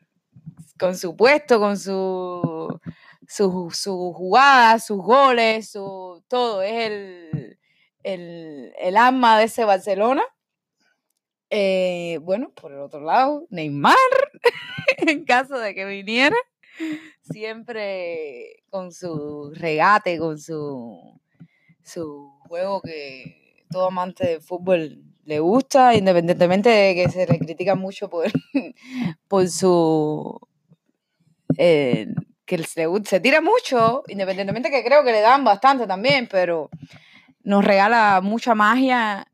con 0.79 0.97
su 0.97 1.15
puesto, 1.15 1.59
con 1.59 1.77
su, 1.77 2.79
su, 3.27 3.69
su 3.71 4.13
jugada, 4.13 4.79
sus 4.79 4.97
goles, 4.97 5.71
su 5.71 6.23
todo, 6.27 6.61
es 6.61 6.73
el, 6.91 7.59
el, 8.03 8.73
el 8.79 8.97
alma 8.97 9.37
de 9.39 9.45
ese 9.45 9.65
Barcelona. 9.65 10.23
Eh, 11.49 12.19
bueno, 12.21 12.51
por 12.53 12.71
el 12.71 12.79
otro 12.79 13.01
lado, 13.01 13.45
Neymar, 13.49 13.95
en 14.97 15.25
caso 15.25 15.57
de 15.59 15.75
que 15.75 15.85
viniera, 15.85 16.35
siempre 17.21 18.63
con 18.69 18.91
su 18.93 19.51
regate, 19.55 20.17
con 20.17 20.39
su, 20.39 21.19
su 21.83 22.31
juego 22.47 22.81
que 22.81 23.65
todo 23.69 23.87
amante 23.87 24.27
de 24.27 24.41
fútbol 24.41 25.03
le 25.25 25.39
gusta, 25.39 25.95
independientemente 25.95 26.69
de 26.69 26.95
que 26.95 27.09
se 27.09 27.27
le 27.27 27.39
critica 27.39 27.75
mucho 27.75 28.09
por, 28.09 28.27
por 29.27 29.49
su... 29.49 30.39
eh, 31.57 32.07
que 32.45 32.57
se, 32.63 32.87
se 33.05 33.19
tira 33.19 33.39
mucho, 33.41 34.03
independientemente 34.07 34.69
que 34.69 34.83
creo 34.83 35.03
que 35.03 35.11
le 35.11 35.21
dan 35.21 35.43
bastante 35.43 35.87
también, 35.87 36.27
pero 36.29 36.69
nos 37.43 37.63
regala 37.63 38.21
mucha 38.21 38.55
magia 38.55 39.27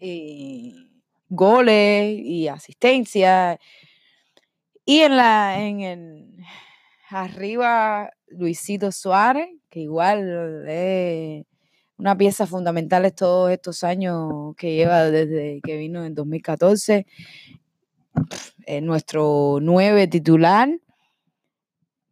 y 0.00 0.74
goles 1.28 2.18
y 2.20 2.48
asistencia. 2.48 3.58
Y 4.84 5.00
en 5.00 5.16
la 5.16 5.60
en 5.60 5.80
el 5.80 6.36
arriba 7.10 8.10
Luisito 8.28 8.92
Suárez, 8.92 9.48
que 9.70 9.80
igual 9.80 10.66
es 10.68 11.46
una 11.96 12.16
pieza 12.16 12.46
fundamental 12.46 13.02
de 13.02 13.10
todos 13.10 13.50
estos 13.50 13.82
años 13.84 14.54
que 14.56 14.74
lleva 14.74 15.04
desde 15.10 15.60
que 15.62 15.76
vino 15.76 16.04
en 16.04 16.14
2014. 16.14 17.06
Es 18.66 18.82
nuestro 18.82 19.58
nueve 19.60 20.06
titular, 20.06 20.68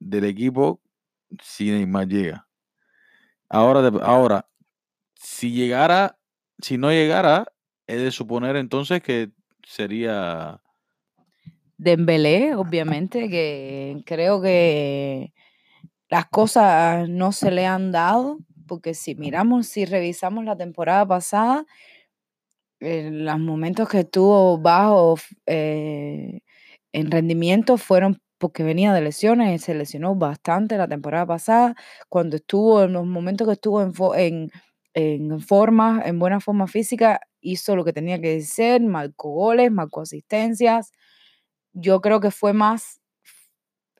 del 0.00 0.24
equipo 0.24 0.80
si 1.42 1.70
Neymar 1.70 2.08
llega. 2.08 2.46
Ahora, 3.48 3.88
ahora, 4.02 4.48
si 5.14 5.52
llegara, 5.52 6.18
si 6.60 6.78
no 6.78 6.90
llegara, 6.90 7.46
es 7.86 8.00
de 8.00 8.10
suponer 8.10 8.56
entonces 8.56 9.02
que 9.02 9.30
sería 9.66 10.60
Dembélé, 11.76 12.54
obviamente, 12.54 13.28
que 13.28 14.02
creo 14.06 14.40
que 14.40 15.32
las 16.08 16.26
cosas 16.26 17.08
no 17.08 17.32
se 17.32 17.50
le 17.50 17.66
han 17.66 17.90
dado, 17.90 18.38
porque 18.66 18.94
si 18.94 19.14
miramos, 19.16 19.66
si 19.66 19.84
revisamos 19.84 20.44
la 20.44 20.56
temporada 20.56 21.06
pasada, 21.06 21.66
eh, 22.80 23.10
los 23.10 23.38
momentos 23.38 23.88
que 23.88 24.00
estuvo 24.00 24.58
bajo 24.58 25.16
eh, 25.46 26.40
en 26.92 27.10
rendimiento 27.10 27.76
fueron 27.76 28.20
porque 28.38 28.62
venía 28.64 28.92
de 28.92 29.00
lesiones, 29.02 29.62
se 29.62 29.74
lesionó 29.74 30.14
bastante 30.16 30.76
la 30.78 30.88
temporada 30.88 31.26
pasada, 31.26 31.74
cuando 32.08 32.36
estuvo, 32.36 32.82
en 32.84 32.92
los 32.94 33.06
momentos 33.06 33.46
que 33.46 33.54
estuvo 33.54 33.82
en, 33.82 33.92
fo- 33.94 34.16
en, 34.18 34.50
en 34.94 35.40
forma, 35.40 36.02
en 36.04 36.18
buena 36.18 36.40
forma 36.40 36.66
física, 36.66 37.20
hizo 37.40 37.76
lo 37.76 37.84
que 37.84 37.92
tenía 37.92 38.20
que 38.20 38.38
hacer, 38.38 38.80
marcó 38.82 39.30
goles, 39.30 39.70
marcó 39.72 40.02
asistencias. 40.02 40.92
Yo 41.74 42.00
creo 42.00 42.20
que 42.20 42.30
fue 42.32 42.52
más 42.54 43.00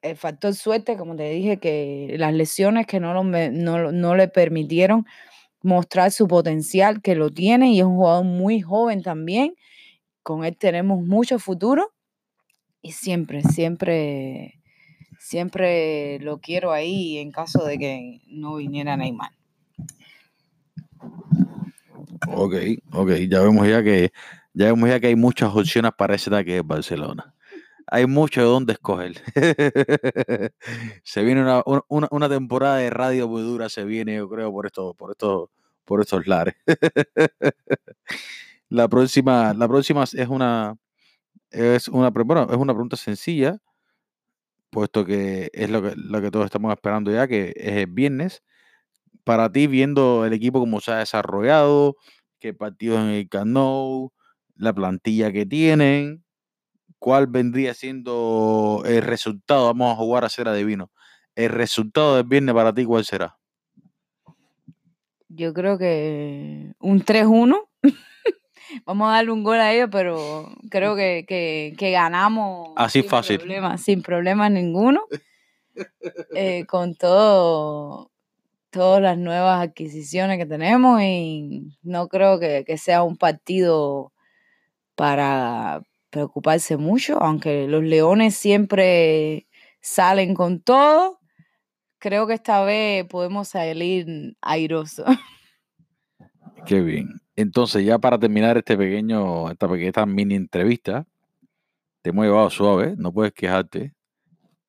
el 0.02 0.16
factor 0.16 0.54
suerte, 0.54 0.96
como 0.96 1.16
te 1.16 1.30
dije, 1.30 1.58
que 1.58 2.14
las 2.18 2.34
lesiones 2.34 2.86
que 2.86 3.00
no, 3.00 3.14
lo 3.14 3.24
no, 3.24 3.92
no 3.92 4.14
le 4.16 4.28
permitieron 4.28 5.06
mostrar 5.62 6.12
su 6.12 6.28
potencial, 6.28 7.02
que 7.02 7.14
lo 7.16 7.30
tiene 7.30 7.72
y 7.72 7.80
es 7.80 7.86
un 7.86 7.96
jugador 7.96 8.24
muy 8.26 8.60
joven 8.62 9.02
también. 9.02 9.54
Con 10.22 10.44
él 10.44 10.56
tenemos 10.58 11.02
mucho 11.06 11.38
futuro 11.40 11.92
y 12.84 12.92
siempre, 12.92 13.42
siempre, 13.42 14.60
siempre 15.18 16.18
lo 16.20 16.38
quiero 16.38 16.70
ahí 16.70 17.16
en 17.16 17.32
caso 17.32 17.64
de 17.64 17.78
que 17.78 18.20
no 18.26 18.56
viniera 18.56 18.94
Neymar. 18.94 19.30
Ok, 22.28 22.54
ok, 22.92 23.10
ya 23.26 23.40
vemos 23.40 23.66
ya 23.66 23.82
que 23.82 24.12
ya 24.52 24.66
vemos 24.66 24.90
ya 24.90 25.00
que 25.00 25.06
hay 25.06 25.16
muchas 25.16 25.50
opciones 25.54 25.92
para 25.96 26.14
ese 26.14 26.28
ataque 26.28 26.52
de 26.52 26.60
Barcelona. 26.60 27.34
Hay 27.86 28.06
mucho 28.06 28.42
de 28.42 28.46
dónde 28.46 28.74
escoger. 28.74 29.14
se 31.04 31.24
viene 31.24 31.40
una, 31.40 31.62
una- 31.88 32.08
una, 32.10 32.28
temporada 32.28 32.76
de 32.76 32.90
radio 32.90 33.28
muy 33.28 33.40
dura, 33.40 33.70
se 33.70 33.84
viene, 33.84 34.16
yo 34.16 34.28
creo, 34.28 34.52
por 34.52 34.66
estos, 34.66 34.94
por 34.94 35.12
estos, 35.12 35.48
por 35.86 36.02
estos 36.02 36.26
lares. 36.26 36.54
la 38.68 38.88
próxima, 38.88 39.54
la 39.54 39.68
próxima 39.68 40.04
es 40.04 40.28
una, 40.28 40.76
es 41.54 41.88
una, 41.88 42.10
bueno, 42.10 42.48
es 42.50 42.56
una 42.56 42.72
pregunta 42.74 42.96
sencilla, 42.96 43.58
puesto 44.70 45.04
que 45.04 45.50
es 45.52 45.70
lo 45.70 45.82
que, 45.82 45.92
lo 45.96 46.20
que 46.20 46.30
todos 46.30 46.46
estamos 46.46 46.72
esperando 46.72 47.12
ya, 47.12 47.28
que 47.28 47.54
es 47.56 47.76
el 47.76 47.86
viernes. 47.86 48.42
Para 49.24 49.50
ti, 49.52 49.66
viendo 49.66 50.26
el 50.26 50.32
equipo 50.32 50.60
como 50.60 50.80
se 50.80 50.92
ha 50.92 50.98
desarrollado, 50.98 51.96
qué 52.40 52.54
partidos 52.54 53.00
en 53.00 53.10
el 53.10 53.28
Camp 53.28 53.52
Nou, 53.52 54.12
la 54.56 54.72
plantilla 54.74 55.32
que 55.32 55.46
tienen, 55.46 56.24
¿cuál 56.98 57.26
vendría 57.28 57.74
siendo 57.74 58.82
el 58.86 59.02
resultado? 59.02 59.66
Vamos 59.66 59.92
a 59.92 59.96
jugar 59.96 60.24
a 60.24 60.28
ser 60.28 60.48
adivino. 60.48 60.90
El 61.36 61.50
resultado 61.50 62.16
del 62.16 62.26
viernes 62.26 62.54
para 62.54 62.74
ti, 62.74 62.84
¿cuál 62.84 63.04
será? 63.04 63.38
Yo 65.28 65.52
creo 65.52 65.78
que 65.78 66.74
un 66.80 67.00
3-1. 67.02 67.68
Vamos 68.84 69.08
a 69.08 69.16
darle 69.16 69.32
un 69.32 69.44
gol 69.44 69.60
a 69.60 69.72
ellos, 69.72 69.88
pero 69.90 70.48
creo 70.70 70.96
que, 70.96 71.24
que, 71.26 71.74
que 71.78 71.90
ganamos 71.90 72.70
Así 72.76 73.00
sin 73.02 73.10
fácil. 73.10 73.38
problemas, 73.38 73.82
sin 73.82 74.02
problemas 74.02 74.50
ninguno. 74.50 75.02
eh, 76.34 76.64
con 76.66 76.94
todo, 76.94 78.10
todas 78.70 79.02
las 79.02 79.18
nuevas 79.18 79.62
adquisiciones 79.62 80.38
que 80.38 80.46
tenemos 80.46 81.00
y 81.02 81.76
no 81.82 82.08
creo 82.08 82.38
que, 82.38 82.64
que 82.64 82.78
sea 82.78 83.02
un 83.02 83.16
partido 83.16 84.12
para 84.94 85.82
preocuparse 86.10 86.76
mucho, 86.76 87.20
aunque 87.20 87.66
los 87.66 87.82
leones 87.82 88.36
siempre 88.36 89.48
salen 89.80 90.34
con 90.34 90.60
todo. 90.60 91.18
Creo 91.98 92.26
que 92.26 92.34
esta 92.34 92.62
vez 92.64 93.04
podemos 93.06 93.48
salir 93.48 94.36
airosos. 94.42 95.06
Qué 96.66 96.80
bien. 96.80 97.20
Entonces, 97.36 97.84
ya 97.84 97.98
para 97.98 98.18
terminar 98.18 98.56
este 98.56 98.76
pequeño, 98.76 99.50
esta 99.50 99.68
pequeña 99.68 100.06
mini 100.06 100.34
entrevista, 100.34 101.06
te 102.02 102.10
hemos 102.10 102.24
llevado 102.24 102.50
suave, 102.50 102.94
no 102.96 103.12
puedes 103.12 103.32
quejarte. 103.32 103.92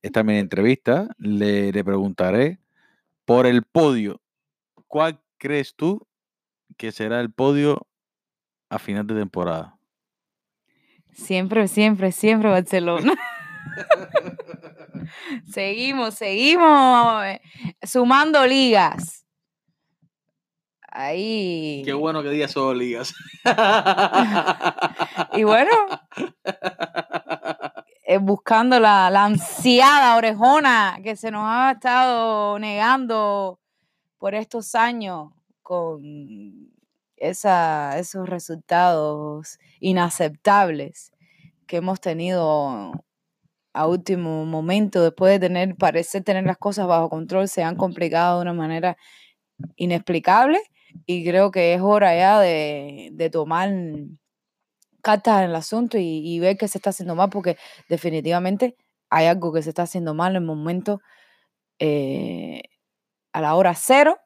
Esta 0.01 0.23
mini 0.23 0.39
entrevista 0.39 1.09
le, 1.17 1.71
le 1.71 1.83
preguntaré 1.83 2.59
por 3.25 3.45
el 3.45 3.63
podio. 3.63 4.21
¿Cuál 4.87 5.21
crees 5.37 5.75
tú 5.75 6.07
que 6.77 6.91
será 6.91 7.21
el 7.21 7.31
podio 7.31 7.87
a 8.69 8.79
final 8.79 9.07
de 9.07 9.15
temporada? 9.15 9.77
Siempre, 11.13 11.67
siempre, 11.67 12.11
siempre 12.11 12.49
Barcelona. 12.49 13.13
seguimos, 15.49 16.15
seguimos 16.15 17.25
eh, 17.25 17.41
sumando 17.83 18.45
ligas. 18.45 19.24
Ahí. 20.97 21.81
Qué 21.83 21.91
bueno 21.91 22.23
que 22.23 22.29
digas 22.29 22.51
solo 22.51 22.73
ligas. 22.73 23.13
Y 25.33 25.43
bueno, 25.43 25.71
eh, 28.05 28.17
buscando 28.17 28.79
la, 28.79 29.09
la 29.09 29.25
ansiada 29.25 30.15
orejona 30.15 30.99
que 31.03 31.17
se 31.17 31.31
nos 31.31 31.43
ha 31.45 31.71
estado 31.71 32.57
negando 32.59 33.59
por 34.17 34.35
estos 34.35 34.73
años 34.75 35.31
con 35.61 36.01
esa, 37.17 37.99
esos 37.99 38.29
resultados 38.29 39.59
inaceptables 39.81 41.11
que 41.67 41.77
hemos 41.77 41.99
tenido 41.99 42.93
a 43.73 43.87
último 43.87 44.45
momento, 44.45 45.03
después 45.03 45.33
de 45.33 45.47
tener, 45.47 45.75
parecer 45.75 46.23
tener 46.23 46.45
las 46.45 46.57
cosas 46.57 46.87
bajo 46.87 47.09
control, 47.09 47.49
se 47.49 47.63
han 47.63 47.75
complicado 47.75 48.37
de 48.37 48.43
una 48.43 48.53
manera 48.53 48.95
inexplicable 49.75 50.61
y 51.05 51.25
creo 51.25 51.51
que 51.51 51.73
es 51.73 51.81
hora 51.81 52.15
ya 52.15 52.39
de, 52.39 53.09
de 53.13 53.29
tomar 53.29 53.69
cartas 55.01 55.43
en 55.43 55.49
el 55.49 55.55
asunto 55.55 55.97
y, 55.97 56.21
y 56.23 56.39
ver 56.39 56.57
qué 56.57 56.67
se 56.67 56.77
está 56.79 56.89
haciendo 56.89 57.15
mal, 57.15 57.29
porque 57.29 57.57
definitivamente 57.89 58.75
hay 59.09 59.27
algo 59.27 59.53
que 59.53 59.61
se 59.61 59.69
está 59.69 59.83
haciendo 59.83 60.13
mal 60.13 60.31
en 60.31 60.37
el 60.37 60.47
momento 60.47 61.01
eh, 61.79 62.63
a 63.33 63.41
la 63.41 63.55
hora 63.55 63.75
cero, 63.75 64.17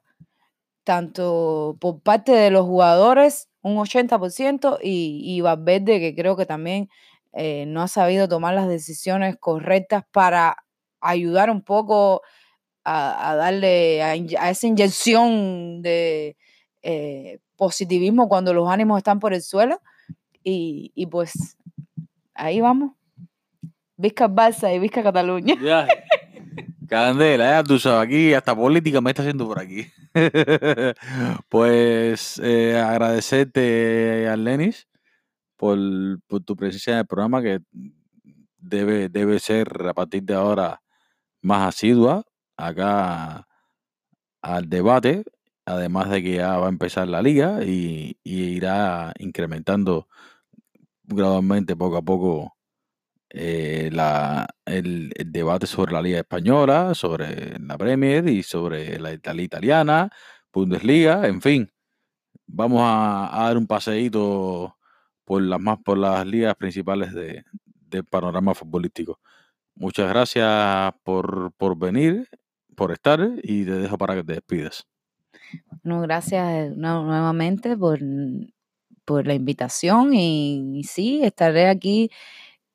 tanto 0.84 1.78
por 1.80 2.02
parte 2.02 2.32
de 2.32 2.52
los 2.52 2.66
jugadores, 2.66 3.50
un 3.62 3.78
80%, 3.78 4.80
y, 4.82 5.22
y 5.26 5.42
Valverde, 5.42 6.00
que 6.00 6.16
creo 6.16 6.38
que 6.38 6.46
también 6.46 6.90
eh, 7.34 7.66
no 7.68 7.82
ha 7.82 7.88
sabido 7.88 8.28
tomar 8.28 8.56
las 8.56 8.68
decisiones 8.68 9.38
correctas 9.40 10.04
para 10.12 10.58
ayudar 11.02 11.50
un 11.50 11.64
poco 11.64 12.22
a, 12.84 13.32
a 13.32 13.36
darle 13.36 14.02
a, 14.04 14.16
esa 14.50 14.68
inyección 14.68 15.82
de 15.82 16.38
eh, 16.82 17.40
positivismo 17.56 18.30
cuando 18.30 18.54
los 18.54 18.70
ánimos 18.70 18.98
están 18.98 19.20
por 19.20 19.34
el 19.34 19.42
suelo. 19.42 19.82
Y, 20.44 20.92
y 20.96 21.08
pues 21.08 21.58
ahí 22.34 22.62
vamos. 22.62 22.94
Vizca 23.98 24.30
Barça 24.30 24.74
y 24.74 24.80
Vizca 24.80 25.04
Cataluña. 25.04 25.56
Candela, 26.88 27.52
ya 27.52 27.64
tú 27.64 27.78
sabes, 27.78 28.08
aquí 28.08 28.34
hasta 28.34 28.56
política 28.56 29.00
me 29.00 29.12
está 29.12 29.22
haciendo 29.22 29.46
por 29.46 29.60
aquí. 29.60 29.86
pues 31.50 32.42
eh, 32.44 32.80
agradecerte, 32.80 34.28
Arlenis, 34.28 34.88
por, 35.56 35.78
por 36.26 36.42
tu 36.44 36.56
presencia 36.56 36.94
en 36.94 37.00
el 37.00 37.06
programa, 37.06 37.44
que 37.44 37.60
debe, 38.58 39.08
debe 39.10 39.40
ser 39.40 39.68
a 39.88 39.94
partir 39.94 40.24
de 40.24 40.34
ahora 40.34 40.82
más 41.42 41.68
asidua 41.68 42.24
acá 42.58 43.48
al 44.42 44.68
debate, 44.68 45.24
además 45.66 46.10
de 46.10 46.24
que 46.24 46.36
ya 46.36 46.58
va 46.58 46.68
a 46.68 46.70
empezar 46.70 47.08
la 47.08 47.22
liga 47.22 47.64
y, 47.64 48.18
irá 48.24 49.14
incrementando 49.20 50.08
gradualmente, 51.04 51.76
poco 51.76 51.98
a 51.98 52.02
poco, 52.02 52.56
eh, 53.32 53.92
el, 54.66 55.14
debate 55.28 55.68
sobre 55.68 55.94
la 55.94 56.02
Liga 56.02 56.20
Española, 56.20 56.94
sobre 56.96 57.60
la 57.60 57.78
Premier 57.78 58.28
y 58.30 58.44
sobre 58.44 59.00
la, 59.00 59.18
la 59.24 59.42
Italiana, 59.42 60.10
Bundesliga, 60.54 61.28
en 61.28 61.42
fin. 61.42 61.72
Vamos 62.48 62.82
a, 62.84 63.42
a 63.42 63.46
dar 63.46 63.58
un 63.58 63.68
paseíto 63.68 64.78
por 65.26 65.42
las 65.44 65.60
más 65.62 65.80
por 65.86 65.98
las 65.98 66.26
ligas 66.26 66.56
principales 66.56 67.14
de, 67.14 67.44
del 67.90 68.06
panorama 68.06 68.56
futbolístico. 68.56 69.20
Muchas 69.76 70.10
gracias 70.10 70.94
por, 71.04 71.54
por 71.58 71.78
venir, 71.78 72.28
por 72.76 72.92
estar 72.92 73.20
y 73.44 73.66
te 73.66 73.72
dejo 73.74 73.98
para 73.98 74.16
que 74.16 74.24
te 74.24 74.34
despidas. 74.34 74.88
No, 75.84 76.02
gracias 76.02 76.76
no- 76.78 77.06
nuevamente 77.06 77.76
por, 77.78 78.00
por 79.06 79.26
la 79.28 79.34
invitación 79.34 80.14
y, 80.14 80.84
sí, 80.84 81.22
estaré 81.24 81.68
aquí 81.68 82.10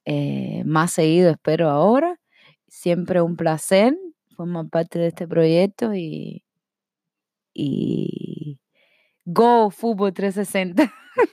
eh, 0.06 0.62
más 0.66 0.92
seguido, 0.92 1.30
espero 1.32 1.70
ahora. 1.70 2.18
Siempre 2.68 3.22
un 3.22 3.36
placer 3.36 3.96
formar 4.36 4.68
parte 4.68 4.98
de 4.98 5.08
este 5.08 5.26
proyecto 5.28 5.94
y, 5.94 6.44
y 7.54 8.58
Go 9.26 9.70
Fútbol 9.70 10.14
360. 10.14 10.92